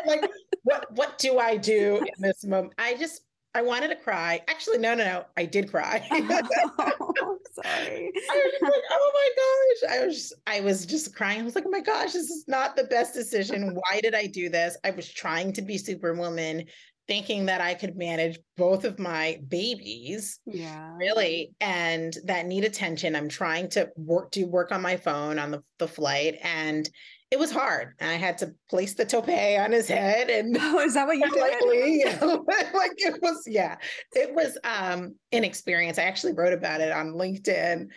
[0.06, 0.30] like
[0.62, 3.22] what what do i do in this moment i just
[3.56, 4.42] I wanted to cry.
[4.48, 5.24] Actually, no, no, no.
[5.38, 6.06] I did cry.
[6.12, 8.12] oh, sorry.
[8.30, 9.98] I was like, oh my gosh.
[9.98, 11.40] I was just, I was just crying.
[11.40, 13.74] I was like, oh my gosh, this is not the best decision.
[13.74, 14.76] Why did I do this?
[14.84, 16.66] I was trying to be superwoman,
[17.08, 20.40] thinking that I could manage both of my babies.
[20.44, 20.96] Yeah.
[20.96, 21.52] Really.
[21.60, 23.14] And that need attention.
[23.14, 26.36] I'm trying to work do work on my phone on the, the flight.
[26.42, 26.88] And
[27.30, 27.94] it was hard.
[27.98, 30.30] And I had to place the toupee on his head.
[30.30, 32.20] And oh, is that what you did?
[32.74, 33.76] like it was, yeah,
[34.12, 35.98] it was um an experience.
[35.98, 37.88] I actually wrote about it on LinkedIn.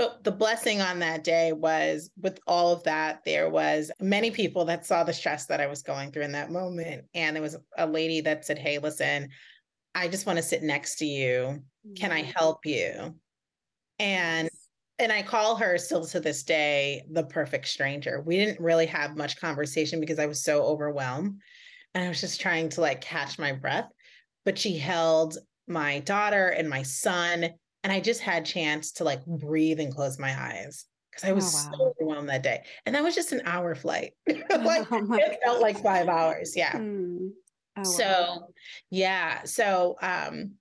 [0.00, 4.64] But the blessing on that day was with all of that, there was many people
[4.64, 7.04] that saw the stress that I was going through in that moment.
[7.12, 9.28] And there was a lady that said, Hey, listen,
[9.94, 11.62] I just want to sit next to you.
[11.98, 12.30] Can I mm-hmm.
[12.34, 13.14] help you?
[13.98, 14.48] And
[14.98, 18.22] and I call her still to this day the perfect stranger.
[18.24, 21.40] We didn't really have much conversation because I was so overwhelmed
[21.94, 23.90] and I was just trying to like catch my breath.
[24.46, 25.36] But she held
[25.68, 27.50] my daughter and my son
[27.82, 31.54] and I just had chance to like breathe and close my eyes because I was
[31.54, 31.76] oh, wow.
[31.76, 32.62] so overwhelmed that day.
[32.86, 34.12] And that was just an hour flight.
[34.28, 36.54] like oh, it felt like 5 hours.
[36.56, 36.72] Yeah.
[36.72, 37.30] Mm.
[37.76, 38.48] Oh, so, wow.
[38.90, 39.44] yeah.
[39.44, 40.52] So, um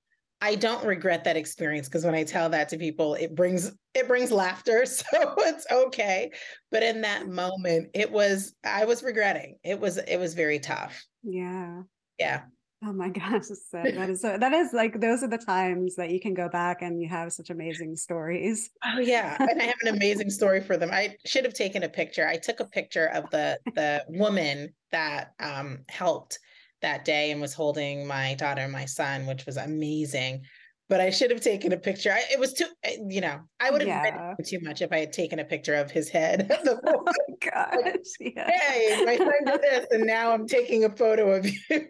[0.41, 4.07] I don't regret that experience because when I tell that to people, it brings it
[4.07, 5.05] brings laughter, so
[5.39, 6.31] it's okay.
[6.71, 9.57] But in that moment, it was I was regretting.
[9.63, 11.05] It was it was very tough.
[11.23, 11.81] Yeah.
[12.17, 12.43] Yeah.
[12.81, 16.19] Oh my gosh, that is so, that is like those are the times that you
[16.19, 18.69] can go back and you have such amazing stories.
[18.85, 20.89] Oh yeah, and I have an amazing story for them.
[20.91, 22.25] I should have taken a picture.
[22.27, 26.39] I took a picture of the the woman that um, helped
[26.81, 30.43] that day and was holding my daughter and my son, which was amazing.
[30.89, 32.11] But I should have taken a picture.
[32.11, 34.33] I, it was too, eh, you know, I would have yeah.
[34.43, 36.49] too much if I had taken a picture of his head.
[36.65, 37.83] oh my gosh!
[38.19, 38.49] Like, yeah.
[38.49, 41.59] Hey, my son did this, and now I'm taking a photo of you.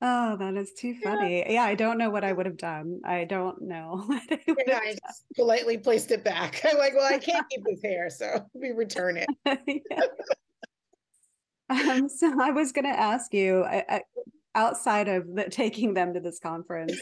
[0.00, 1.40] Oh, that is too funny.
[1.40, 1.50] Yeah.
[1.50, 1.64] yeah.
[1.64, 3.00] I don't know what I would have done.
[3.04, 4.06] I don't know.
[4.08, 4.96] I, I
[5.34, 6.64] politely placed it back.
[6.64, 9.82] I'm like, well, I can't keep this hair, so we return it.
[11.68, 14.02] Um, so I was going to ask you, I,
[14.54, 16.96] outside of the, taking them to this conference,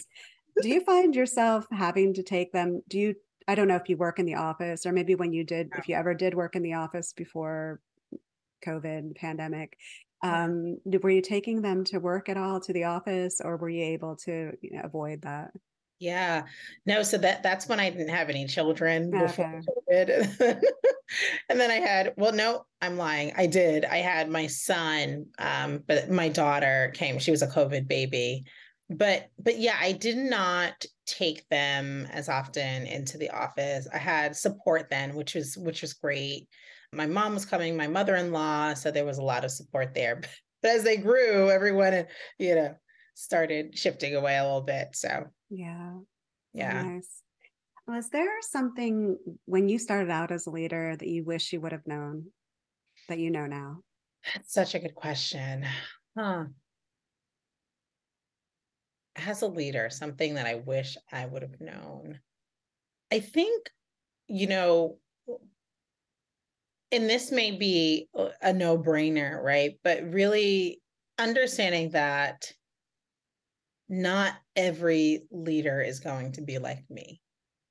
[0.63, 2.83] do you find yourself having to take them?
[2.89, 3.15] Do you?
[3.49, 5.89] I don't know if you work in the office, or maybe when you did, if
[5.89, 7.81] you ever did work in the office before
[8.65, 9.79] COVID pandemic,
[10.23, 13.85] um, were you taking them to work at all to the office, or were you
[13.85, 15.53] able to you know, avoid that?
[15.99, 16.45] Yeah.
[16.85, 20.31] No, so that that's when I didn't have any children before COVID.
[21.49, 23.33] and then I had, well, no, I'm lying.
[23.37, 23.85] I did.
[23.85, 27.19] I had my son, um, but my daughter came.
[27.19, 28.45] She was a COVID baby.
[28.89, 33.89] But but yeah, I did not take them as often into the office.
[33.93, 36.49] I had support then, which was which was great.
[36.93, 40.23] My mom was coming, my mother-in-law, so there was a lot of support there.
[40.63, 42.07] But as they grew, everyone,
[42.39, 42.75] you know,
[43.15, 44.89] started shifting away a little bit.
[44.95, 45.93] So yeah.
[46.55, 46.83] Yeah.
[46.83, 47.23] Nice.
[47.87, 51.73] Was there something when you started out as a leader that you wish you would
[51.73, 52.27] have known
[53.09, 53.83] that you know now?
[54.35, 55.65] That's such a good question.
[56.19, 56.47] Huh.
[59.17, 62.21] As a leader, something that I wish I would have known.
[63.11, 63.71] I think,
[64.29, 64.99] you know,
[66.93, 68.09] and this may be
[68.43, 69.79] a no brainer, right?
[69.83, 70.81] But really
[71.19, 72.53] understanding that
[73.89, 77.21] not every leader is going to be like me.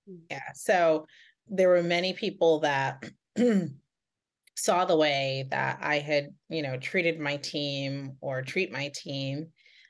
[0.10, 0.22] Mm.
[0.30, 0.52] Yeah.
[0.54, 1.06] So
[1.48, 3.04] there were many people that
[4.56, 9.48] saw the way that I had, you know, treated my team or treat my team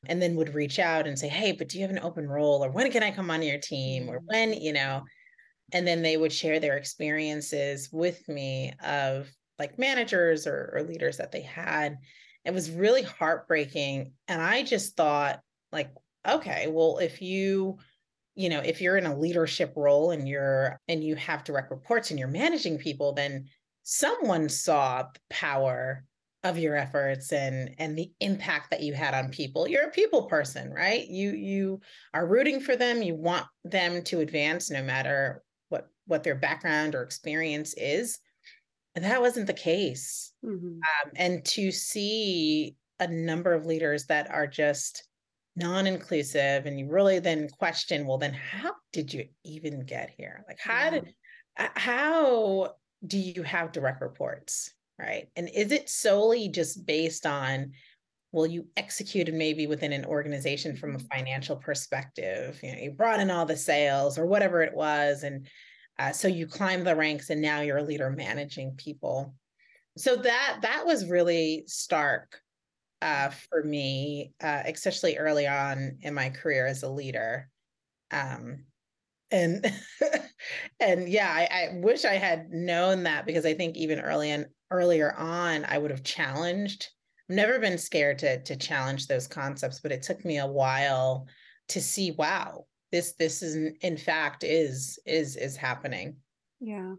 [0.08, 2.64] and then would reach out and say, Hey, but do you have an open role?
[2.64, 4.10] Or when can I come on your team?
[4.10, 4.62] Or when, mm.
[4.62, 5.04] you know,
[5.74, 11.18] and then they would share their experiences with me of like managers or, or leaders
[11.18, 11.98] that they had.
[12.44, 14.14] It was really heartbreaking.
[14.28, 15.40] And I just thought,
[15.72, 15.92] like,
[16.28, 17.78] okay, well, if you,
[18.36, 22.12] you know, if you're in a leadership role and you're and you have direct reports
[22.12, 23.46] and you're managing people, then
[23.84, 26.04] someone saw the power
[26.46, 29.68] of your efforts and and the impact that you had on people.
[29.68, 31.06] You're a people person right?
[31.08, 31.82] You you
[32.14, 33.02] are rooting for them.
[33.02, 38.20] You want them to advance no matter what what their background or experience is.
[38.94, 40.32] And that wasn't the case.
[40.46, 40.68] Mm-hmm.
[40.68, 45.04] um, and to see a number of leaders that are just
[45.58, 50.46] non-inclusive and you really then question well then how did you even get here?
[50.48, 50.90] Like how yeah.
[50.92, 51.14] did
[51.58, 52.76] how
[53.08, 55.28] do you have direct reports right?
[55.36, 57.72] And is it solely just based on
[58.32, 61.08] well you executed maybe within an organization from a mm-hmm.
[61.08, 65.48] financial perspective you know you brought in all the sales or whatever it was and
[65.98, 69.34] uh, so you climb the ranks and now you're a leader managing people.
[69.98, 72.42] So that that was really stark
[73.02, 77.50] uh, for me uh, especially early on in my career as a leader.
[78.12, 78.66] Um,
[79.32, 79.66] and
[80.80, 84.46] and yeah I, I, wish i had known that because i think even early and
[84.72, 86.88] earlier on i would have challenged.
[87.30, 91.28] I've never been scared to to challenge those concepts but it took me a while
[91.70, 96.18] to see wow this this is in fact is is is happening.
[96.60, 96.94] Yeah.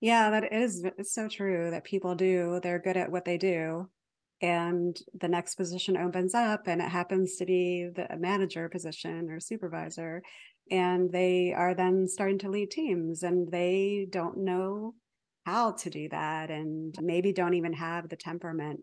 [0.00, 3.88] Yeah that is it's so true that people do they're good at what they do
[4.40, 9.38] and the next position opens up and it happens to be the manager position or
[9.38, 10.22] supervisor
[10.70, 14.94] and they are then starting to lead teams and they don't know
[15.44, 18.80] how to do that and maybe don't even have the temperament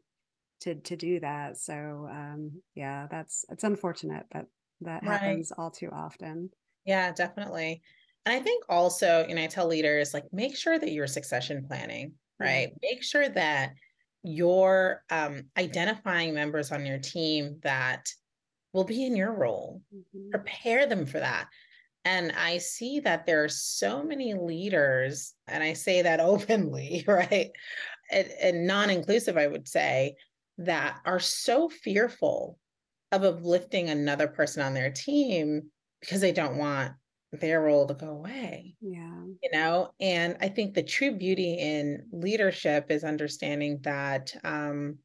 [0.61, 1.57] to to do that.
[1.57, 4.45] So um yeah that's it's unfortunate that
[4.81, 5.19] that right.
[5.19, 6.49] happens all too often.
[6.85, 7.81] Yeah definitely.
[8.25, 11.65] And i think also you know i tell leaders like make sure that you're succession
[11.67, 12.71] planning right?
[12.81, 13.73] Make sure that
[14.23, 18.07] you're um, identifying members on your team that
[18.73, 19.81] will be in your role.
[19.93, 20.29] Mm-hmm.
[20.29, 21.47] prepare them for that
[22.09, 27.51] and I see that there are so many leaders, and I say that openly, right?
[28.11, 30.15] And, and non inclusive, I would say,
[30.57, 32.57] that are so fearful
[33.11, 35.69] of uplifting another person on their team
[36.01, 36.93] because they don't want
[37.31, 38.75] their role to go away.
[38.81, 39.21] Yeah.
[39.43, 44.97] You know, and I think the true beauty in leadership is understanding that um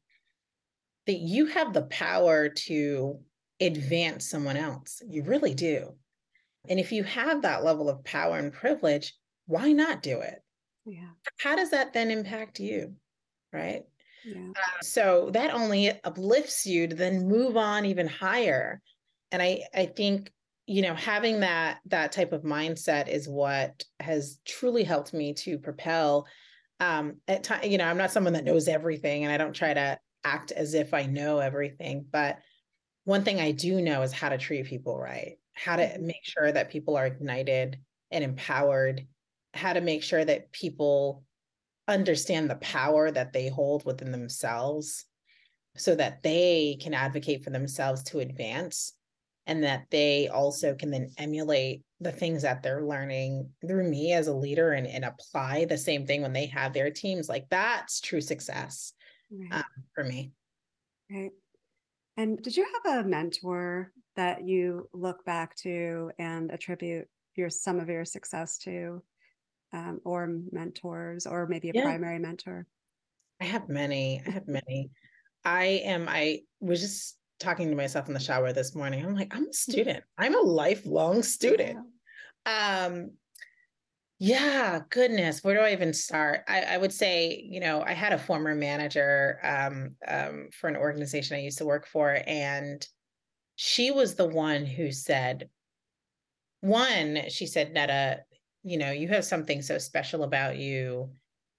[1.05, 3.19] that you have the power to
[3.61, 5.03] advance someone else.
[5.07, 5.95] You really do.
[6.69, 9.13] And if you have that level of power and privilege,
[9.47, 10.41] why not do it?
[10.85, 11.09] Yeah.
[11.39, 12.93] How does that then impact you?
[13.51, 13.83] Right.
[14.25, 14.49] Yeah.
[14.49, 18.81] Uh, so that only uplifts you to then move on even higher.
[19.31, 20.31] And I, I think,
[20.67, 25.59] you know, having that that type of mindset is what has truly helped me to
[25.59, 26.25] propel.
[26.79, 29.73] Um, at time, you know, I'm not someone that knows everything, and I don't try
[29.73, 32.05] to act as if I know everything.
[32.11, 32.39] But
[33.03, 36.05] one thing I do know is how to treat people right how to mm-hmm.
[36.05, 37.79] make sure that people are ignited
[38.11, 39.07] and empowered,
[39.53, 41.23] how to make sure that people
[41.87, 45.05] understand the power that they hold within themselves
[45.77, 48.93] so that they can advocate for themselves to advance
[49.47, 54.27] and that they also can then emulate the things that they're learning through me as
[54.27, 58.01] a leader and, and apply the same thing when they have their teams like that's
[58.01, 58.93] true success
[59.31, 59.59] right.
[59.59, 60.31] um, for me
[61.11, 61.31] right
[62.17, 67.79] and did you have a mentor that you look back to and attribute your some
[67.79, 69.03] of your success to,
[69.73, 71.83] um, or mentors, or maybe a yeah.
[71.83, 72.65] primary mentor?
[73.41, 74.21] I have many.
[74.25, 74.89] I have many.
[75.43, 76.07] I am.
[76.09, 79.05] I was just talking to myself in the shower this morning.
[79.05, 80.03] I'm like, I'm a student.
[80.17, 81.79] I'm a lifelong student.
[82.45, 82.85] Yeah.
[82.87, 83.11] Um,
[84.17, 86.45] yeah, goodness, where do I even start?
[86.47, 90.77] I, I, would say, you know, I had a former manager um, um, for an
[90.77, 92.87] organization I used to work for, and
[93.55, 95.49] she was the one who said,
[96.61, 98.21] one, she said, Netta,
[98.63, 101.09] you know, you have something so special about you.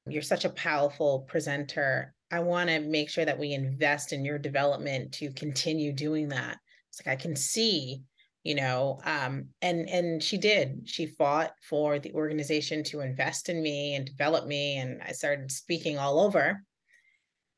[0.06, 2.14] You're such a powerful presenter.
[2.30, 6.58] I want to make sure that we invest in your development to continue doing that.
[6.90, 8.02] It's like I can see,
[8.46, 13.60] you know um and and she did she fought for the organization to invest in
[13.60, 16.62] me and develop me and i started speaking all over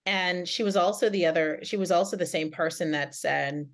[0.07, 3.68] and she was also the other she was also the same person that said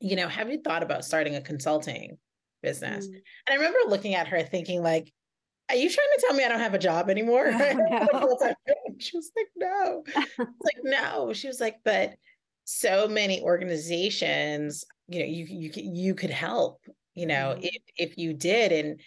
[0.00, 2.16] you know have you thought about starting a consulting
[2.62, 3.14] business mm.
[3.14, 5.12] and i remember looking at her thinking like
[5.70, 7.46] are you trying to tell me I don't have a job anymore?
[7.52, 8.54] No.
[8.98, 10.04] she was like, no.
[10.38, 11.32] like, no.
[11.32, 12.14] She was like, but
[12.64, 16.80] so many organizations, you know, you you you could help,
[17.14, 17.64] you know, mm-hmm.
[17.64, 18.72] if if you did.
[18.72, 19.00] And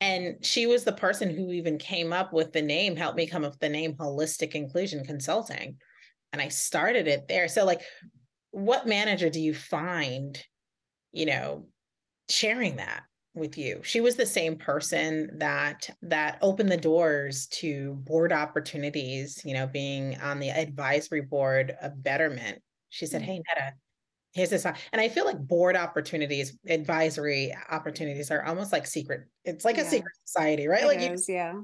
[0.00, 3.44] and she was the person who even came up with the name, helped me come
[3.44, 5.76] up with the name Holistic Inclusion Consulting.
[6.32, 7.48] And I started it there.
[7.48, 7.80] So like
[8.50, 10.42] what manager do you find,
[11.12, 11.66] you know,
[12.28, 13.02] sharing that?
[13.34, 19.40] with you she was the same person that that opened the doors to board opportunities
[19.44, 23.30] you know being on the advisory board of betterment she said mm-hmm.
[23.30, 23.72] hey netta
[24.32, 29.64] here's this and i feel like board opportunities advisory opportunities are almost like secret it's
[29.64, 29.82] like yeah.
[29.82, 31.54] a secret society right it like is, you, yeah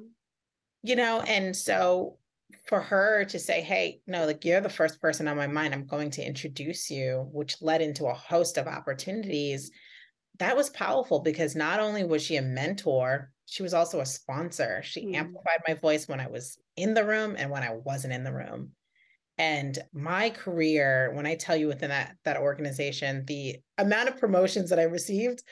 [0.82, 2.16] you know and so
[2.68, 5.86] for her to say hey no like you're the first person on my mind i'm
[5.86, 9.70] going to introduce you which led into a host of opportunities
[10.38, 14.82] that was powerful because not only was she a mentor, she was also a sponsor.
[14.82, 15.14] She mm.
[15.14, 18.32] amplified my voice when I was in the room and when I wasn't in the
[18.32, 18.72] room.
[19.38, 24.70] And my career, when I tell you within that that organization, the amount of promotions
[24.70, 25.42] that I received,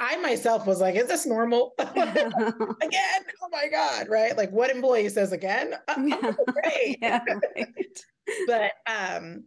[0.00, 1.74] I myself was like, is this normal?
[1.78, 4.36] again, oh my God, right?
[4.36, 5.74] Like what employee says again?
[5.88, 6.98] Oh, great.
[7.00, 8.04] yeah, right.
[8.46, 9.44] but um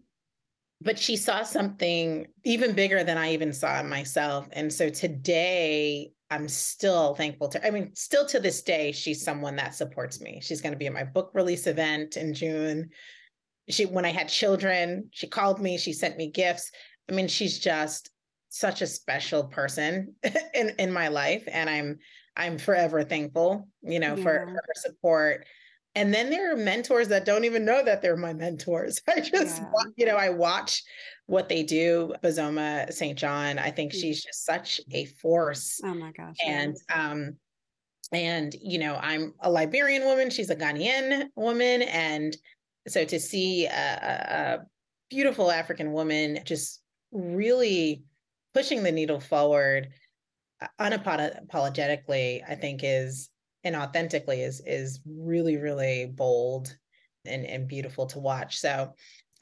[0.82, 4.48] but she saw something even bigger than I even saw in myself.
[4.52, 9.56] And so today, I'm still thankful to, I mean, still to this day, she's someone
[9.56, 10.40] that supports me.
[10.42, 12.90] She's going to be at my book release event in June.
[13.70, 16.70] She, when I had children, she called me, she sent me gifts.
[17.10, 18.12] I mean, she's just
[18.50, 20.16] such a special person
[20.54, 21.44] in, in my life.
[21.52, 22.00] And I'm,
[22.36, 24.24] I'm forever thankful, you know, yeah.
[24.24, 25.46] for, for her support
[25.98, 29.02] and then there are mentors that don't even know that they're my mentors.
[29.08, 29.84] I just, yeah.
[29.96, 30.84] you know, I watch
[31.26, 32.14] what they do.
[32.24, 33.18] Bozoma St.
[33.18, 35.82] John, I think she's just such a force.
[35.84, 36.36] Oh my gosh.
[36.46, 37.38] And, um,
[38.12, 40.30] and you know, I'm a Liberian woman.
[40.30, 42.38] She's a Ghanaian woman, and
[42.88, 44.60] so to see a, a
[45.10, 46.82] beautiful African woman just
[47.12, 48.04] really
[48.58, 49.90] pushing the needle forward
[50.62, 53.30] uh, unapologetically, I think is
[53.64, 56.76] and authentically is is really really bold
[57.26, 58.58] and and beautiful to watch.
[58.58, 58.94] So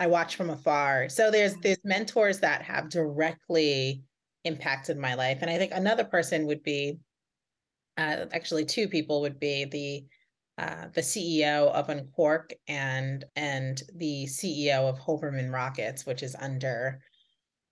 [0.01, 1.07] i watch from afar.
[1.07, 4.03] So there's there's mentors that have directly
[4.43, 5.38] impacted my life.
[5.41, 6.97] And i think another person would be
[7.97, 10.05] uh, actually two people would be the
[10.57, 17.01] uh, the CEO of Unqork and and the CEO of Hoberman Rockets, which is under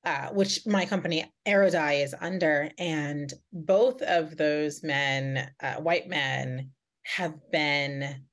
[0.05, 6.71] uh, which my company Aerodei is under, and both of those men, uh, white men,
[7.03, 8.23] have been,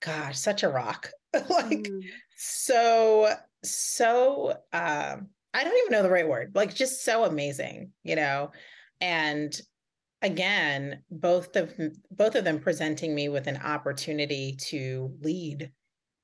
[0.00, 1.10] gosh, such a rock.
[1.34, 2.02] like mm.
[2.36, 3.34] so,
[3.64, 4.56] so.
[4.72, 6.52] Um, I don't even know the right word.
[6.54, 8.52] Like just so amazing, you know.
[9.00, 9.58] And
[10.22, 11.74] again, both of
[12.10, 15.70] both of them presenting me with an opportunity to lead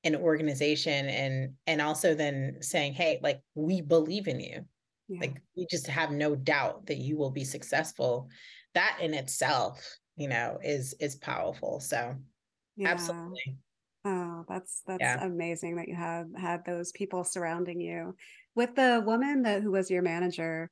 [0.03, 4.63] an organization and and also then saying hey like we believe in you
[5.09, 5.19] yeah.
[5.19, 8.29] like we just have no doubt that you will be successful
[8.73, 12.15] that in itself you know is is powerful so
[12.77, 12.87] yeah.
[12.87, 13.57] absolutely
[14.05, 15.23] oh that's that's yeah.
[15.23, 18.15] amazing that you have had those people surrounding you
[18.55, 20.71] with the woman that who was your manager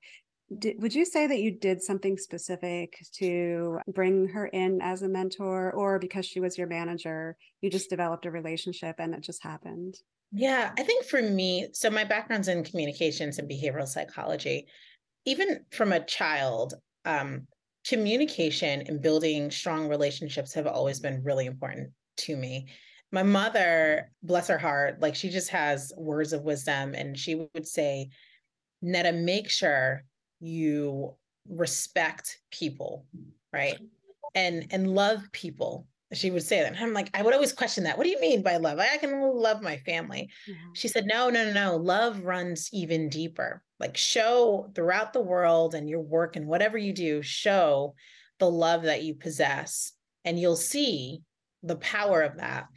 [0.57, 5.09] did, would you say that you did something specific to bring her in as a
[5.09, 9.43] mentor or because she was your manager you just developed a relationship and it just
[9.43, 9.95] happened?
[10.31, 14.67] Yeah i think for me so my background's in communications and behavioral psychology.
[15.25, 16.73] Even from a child
[17.03, 17.47] um,
[17.87, 22.67] communication and building strong relationships have always been really important to me.
[23.11, 27.67] My mother bless her heart like she just has words of wisdom and she would
[27.67, 28.09] say
[28.81, 30.03] netta make sure
[30.39, 31.15] you
[31.49, 33.05] respect people,
[33.53, 33.77] right?
[34.35, 35.88] And and love people.
[36.13, 36.73] She would say that.
[36.73, 37.97] And I'm like, I would always question that.
[37.97, 38.79] What do you mean by love?
[38.79, 40.29] I, can love my family.
[40.49, 40.69] Mm-hmm.
[40.73, 41.75] She said, no, no, no, no.
[41.75, 43.61] Love runs even deeper.
[43.77, 47.93] Like show throughout the world and your work and whatever you do, show
[48.39, 49.91] the love that you possess.
[50.23, 51.23] And you'll see
[51.61, 52.67] the power of that.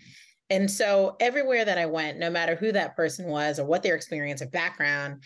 [0.50, 3.94] And so everywhere that I went, no matter who that person was or what their
[3.94, 5.22] experience or background,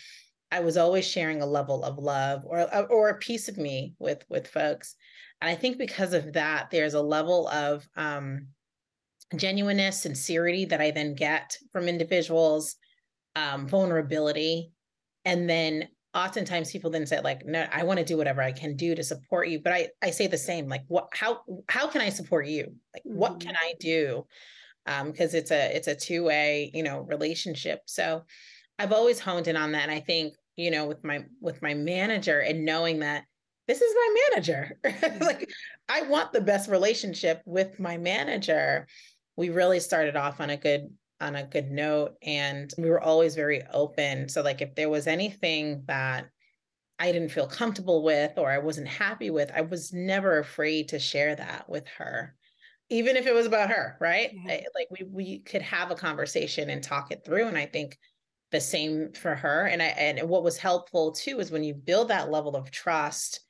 [0.54, 3.94] I was always sharing a level of love or uh, or a piece of me
[3.98, 4.94] with with folks.
[5.40, 8.46] And I think because of that, there's a level of um,
[9.34, 12.76] genuineness, sincerity that I then get from individuals,
[13.34, 14.70] um, vulnerability,
[15.24, 18.76] and then oftentimes people then say like no i want to do whatever i can
[18.76, 19.58] do to support you.
[19.58, 22.72] But i i say the same like what how how can i support you?
[22.94, 23.18] Like mm-hmm.
[23.18, 24.24] what can i do?
[24.86, 27.80] Um because it's a it's a two-way you know relationship.
[27.86, 28.22] So
[28.78, 29.82] i've always honed in on that.
[29.82, 33.24] And i think you know with my with my manager and knowing that
[33.66, 35.22] this is my manager mm-hmm.
[35.22, 35.50] like
[35.88, 38.86] i want the best relationship with my manager
[39.36, 40.88] we really started off on a good
[41.20, 45.06] on a good note and we were always very open so like if there was
[45.06, 46.26] anything that
[46.98, 50.98] i didn't feel comfortable with or i wasn't happy with i was never afraid to
[50.98, 52.34] share that with her
[52.90, 54.60] even if it was about her right yeah.
[54.74, 57.96] like we we could have a conversation and talk it through and i think
[58.54, 62.08] the same for her and i and what was helpful too is when you build
[62.08, 63.40] that level of trust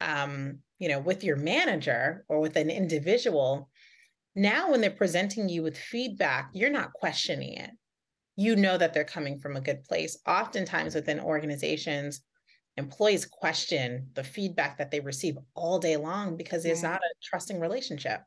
[0.00, 3.68] um you know with your manager or with an individual
[4.36, 7.70] now, when they're presenting you with feedback, you're not questioning it.
[8.36, 10.18] You know that they're coming from a good place.
[10.26, 12.20] Oftentimes within organizations,
[12.76, 17.60] employees question the feedback that they receive all day long because it's not a trusting
[17.60, 18.22] relationship.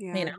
[0.00, 0.16] Yeah.
[0.16, 0.36] You know.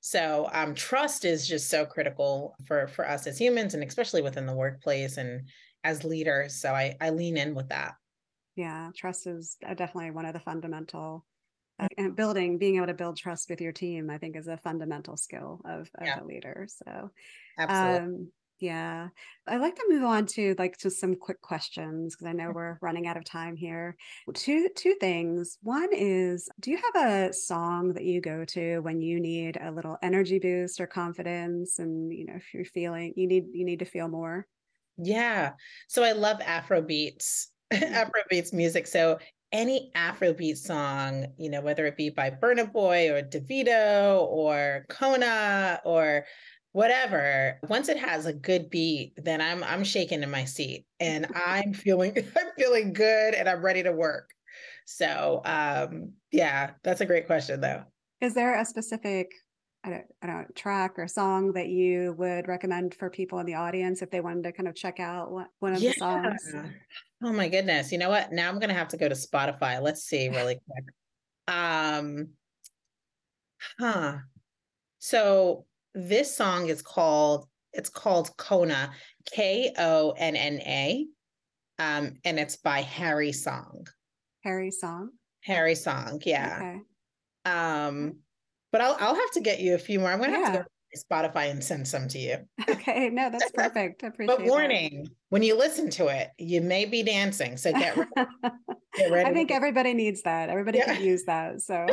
[0.00, 4.46] So um, trust is just so critical for for us as humans and especially within
[4.46, 5.48] the workplace and
[5.82, 6.60] as leaders.
[6.60, 7.94] So I I lean in with that.
[8.56, 11.24] Yeah, trust is uh, definitely one of the fundamental
[11.98, 15.16] and building being able to build trust with your team i think is a fundamental
[15.16, 16.22] skill of, of yeah.
[16.22, 17.10] a leader so
[17.58, 17.98] Absolutely.
[17.98, 18.28] Um,
[18.60, 19.08] yeah.
[19.46, 22.78] I'd like to move on to like just some quick questions because i know we're
[22.80, 23.96] running out of time here.
[24.32, 25.58] Two two things.
[25.62, 29.70] One is do you have a song that you go to when you need a
[29.70, 33.80] little energy boost or confidence and you know if you're feeling you need you need
[33.80, 34.46] to feel more?
[34.96, 35.52] Yeah.
[35.88, 37.82] So i love afro beats mm.
[37.82, 38.86] afro beats music.
[38.86, 39.18] So
[39.54, 45.80] any Afrobeat song, you know, whether it be by Burna Boy or Davido or Kona
[45.84, 46.24] or
[46.74, 51.26] whatever, once it has a good beat, then I'm I'm shaking in my seat and
[51.46, 54.30] I'm feeling I'm feeling good and I'm ready to work.
[54.84, 57.84] So um yeah, that's a great question though.
[58.20, 59.30] Is there a specific
[59.84, 63.46] I don't, I don't know, track or song that you would recommend for people in
[63.46, 65.90] the audience if they wanted to kind of check out one of yeah.
[65.90, 66.54] the songs?
[67.22, 67.92] Oh my goodness.
[67.92, 68.32] You know what?
[68.32, 69.82] Now I'm going to have to go to Spotify.
[69.82, 70.84] Let's see really quick.
[71.46, 72.28] Um,
[73.78, 74.16] huh.
[75.00, 78.90] So this song is called, it's called Konna,
[79.32, 81.06] K O N N A.
[81.78, 83.86] Um, and it's by Harry Song.
[84.42, 85.10] Harry Song?
[85.42, 86.58] Harry Song, yeah.
[86.60, 86.80] Okay.
[87.56, 88.16] Um,
[88.72, 90.10] but I'll I'll have to get you a few more.
[90.10, 90.44] I'm gonna yeah.
[90.46, 90.64] have to go
[90.96, 92.36] Spotify and send some to you.
[92.84, 94.04] Okay, no, that's perfect.
[94.04, 94.38] I appreciate it.
[94.38, 95.10] But warning, that.
[95.30, 97.56] when you listen to it, you may be dancing.
[97.56, 98.10] So get ready.
[98.94, 100.50] get ready I think everybody needs that.
[100.50, 100.94] Everybody yeah.
[100.94, 101.62] can use that.
[101.62, 101.86] So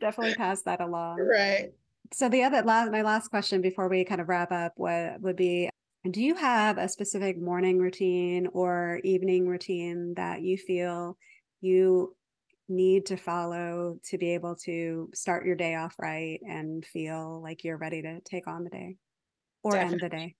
[0.00, 1.18] definitely pass that along.
[1.18, 1.70] Right.
[2.14, 5.36] So the other last my last question before we kind of wrap up what would
[5.36, 5.70] be
[6.10, 11.16] do you have a specific morning routine or evening routine that you feel
[11.60, 12.14] you
[12.68, 17.64] need to follow to be able to start your day off right and feel like
[17.64, 18.96] you're ready to take on the day
[19.62, 19.92] or Definitely.
[19.92, 20.34] end the day?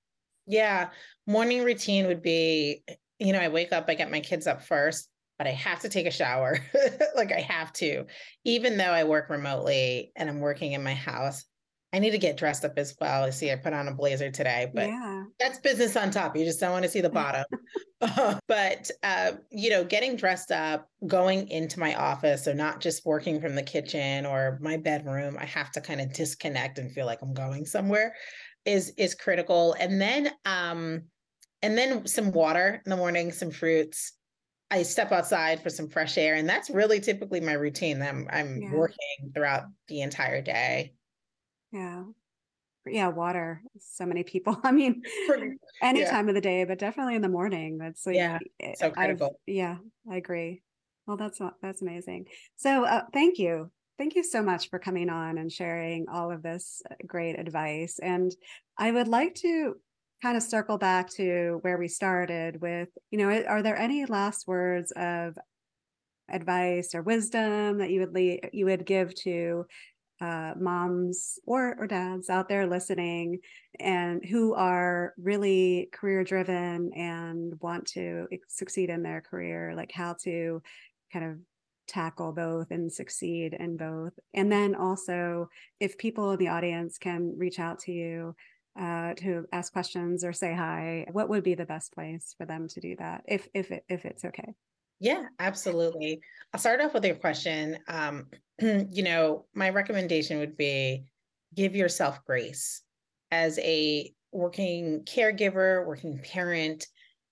[0.46, 0.88] Yeah.
[1.26, 2.82] Morning routine would be,
[3.18, 5.08] you know, I wake up, I get my kids up first,
[5.38, 6.58] but I have to take a shower.
[7.16, 8.06] like I have to,
[8.44, 11.44] even though I work remotely and I'm working in my house,
[11.95, 13.24] I need to get dressed up as well.
[13.24, 15.24] I see I put on a blazer today, but yeah.
[15.38, 16.34] that's business on top.
[16.34, 17.45] You just don't want to see the bottom.
[18.49, 23.40] but uh, you know, getting dressed up, going into my office, so not just working
[23.40, 27.20] from the kitchen or my bedroom, I have to kind of disconnect and feel like
[27.22, 28.14] I'm going somewhere
[28.64, 29.74] is is critical.
[29.78, 31.03] And then um
[31.62, 34.14] and then some water in the morning, some fruits.
[34.70, 38.01] I step outside for some fresh air, and that's really typically my routine.
[38.01, 38.72] I'm I'm yeah.
[38.72, 40.95] working throughout the entire day.
[41.72, 42.04] Yeah.
[42.86, 43.62] Yeah, water.
[43.78, 44.58] So many people.
[44.64, 45.02] I mean,
[45.80, 46.10] any yeah.
[46.10, 47.78] time of the day, but definitely in the morning.
[47.78, 49.28] That's like, yeah, eh, so critical.
[49.28, 49.76] I've, yeah,
[50.10, 50.62] I agree.
[51.06, 52.26] Well, that's that's amazing.
[52.56, 56.42] So, uh, thank you, thank you so much for coming on and sharing all of
[56.42, 57.98] this uh, great advice.
[58.00, 58.34] And
[58.78, 59.74] I would like to
[60.22, 64.46] kind of circle back to where we started with, you know, are there any last
[64.46, 65.36] words of
[66.30, 69.66] advice or wisdom that you would leave, you would give to
[70.22, 73.40] uh, moms or, or dads out there listening
[73.80, 80.14] and who are really career driven and want to succeed in their career, like how
[80.22, 80.62] to
[81.12, 81.38] kind of
[81.88, 84.12] tackle both and succeed in both.
[84.32, 85.48] And then also,
[85.80, 88.36] if people in the audience can reach out to you
[88.80, 92.68] uh, to ask questions or say hi, what would be the best place for them
[92.68, 94.54] to do that if if it, if it's okay?
[95.00, 96.20] Yeah, absolutely.
[96.54, 97.76] I'll start off with your question.
[97.88, 98.28] Um,
[98.90, 101.04] you know, my recommendation would be
[101.54, 102.82] give yourself grace
[103.30, 106.86] as a working caregiver, working parent.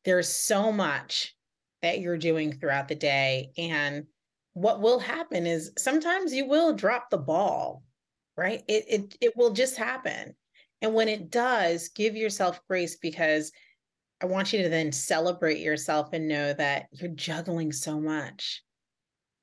[0.05, 1.35] there's so much
[1.83, 3.53] that you're doing throughout the day.
[3.57, 4.05] And
[4.55, 7.83] what will happen is sometimes you will drop the ball,
[8.37, 8.63] right?
[8.69, 10.35] It, it, it will just happen.
[10.83, 13.53] And when it does, give yourself grace because
[14.23, 18.63] I want you to then celebrate yourself and know that you're juggling so much.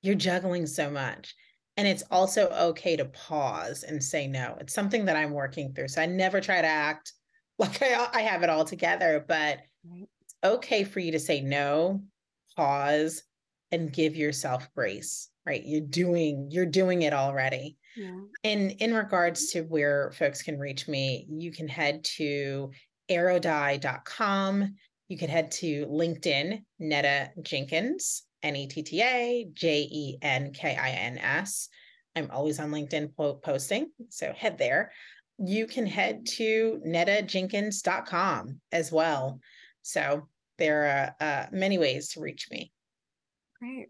[0.02, 1.36] You're juggling so much.
[1.78, 4.58] And it's also okay to pause and say no.
[4.60, 5.90] It's something that I'm working through.
[5.90, 7.14] So I never try to act
[7.60, 9.60] like I, I have it all together, but
[9.92, 12.04] it's okay for you to say no,
[12.56, 13.24] pause,
[13.72, 15.64] and give yourself grace, right?
[15.66, 17.78] You're doing, you're doing it already.
[17.96, 18.20] Yeah.
[18.44, 22.72] And in regards to where folks can reach me, you can head to
[23.10, 24.76] aerodei.com.
[25.08, 30.52] You can head to LinkedIn, Netta Jenkins, N E T T A J E N
[30.52, 31.70] K I N S.
[32.16, 33.12] I'm always on LinkedIn
[33.44, 34.92] posting, so head there.
[35.38, 39.40] You can head to nettajenkins.com as well.
[39.84, 40.28] So
[40.58, 42.72] there are uh, many ways to reach me.
[43.60, 43.88] Great.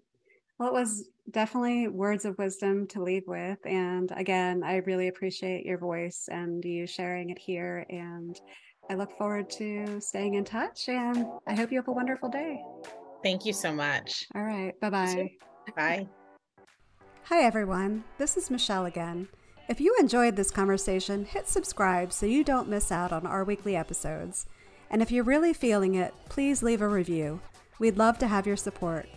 [0.59, 3.59] Well, it was definitely words of wisdom to leave with.
[3.65, 7.85] And again, I really appreciate your voice and you sharing it here.
[7.89, 8.39] And
[8.89, 10.89] I look forward to staying in touch.
[10.89, 12.61] And I hope you have a wonderful day.
[13.23, 14.25] Thank you so much.
[14.35, 14.79] All right.
[14.79, 15.31] Bye bye.
[15.75, 16.07] Bye.
[17.23, 18.05] Hi, everyone.
[18.17, 19.27] This is Michelle again.
[19.67, 23.75] If you enjoyed this conversation, hit subscribe so you don't miss out on our weekly
[23.75, 24.45] episodes.
[24.89, 27.41] And if you're really feeling it, please leave a review.
[27.79, 29.09] We'd love to have your support.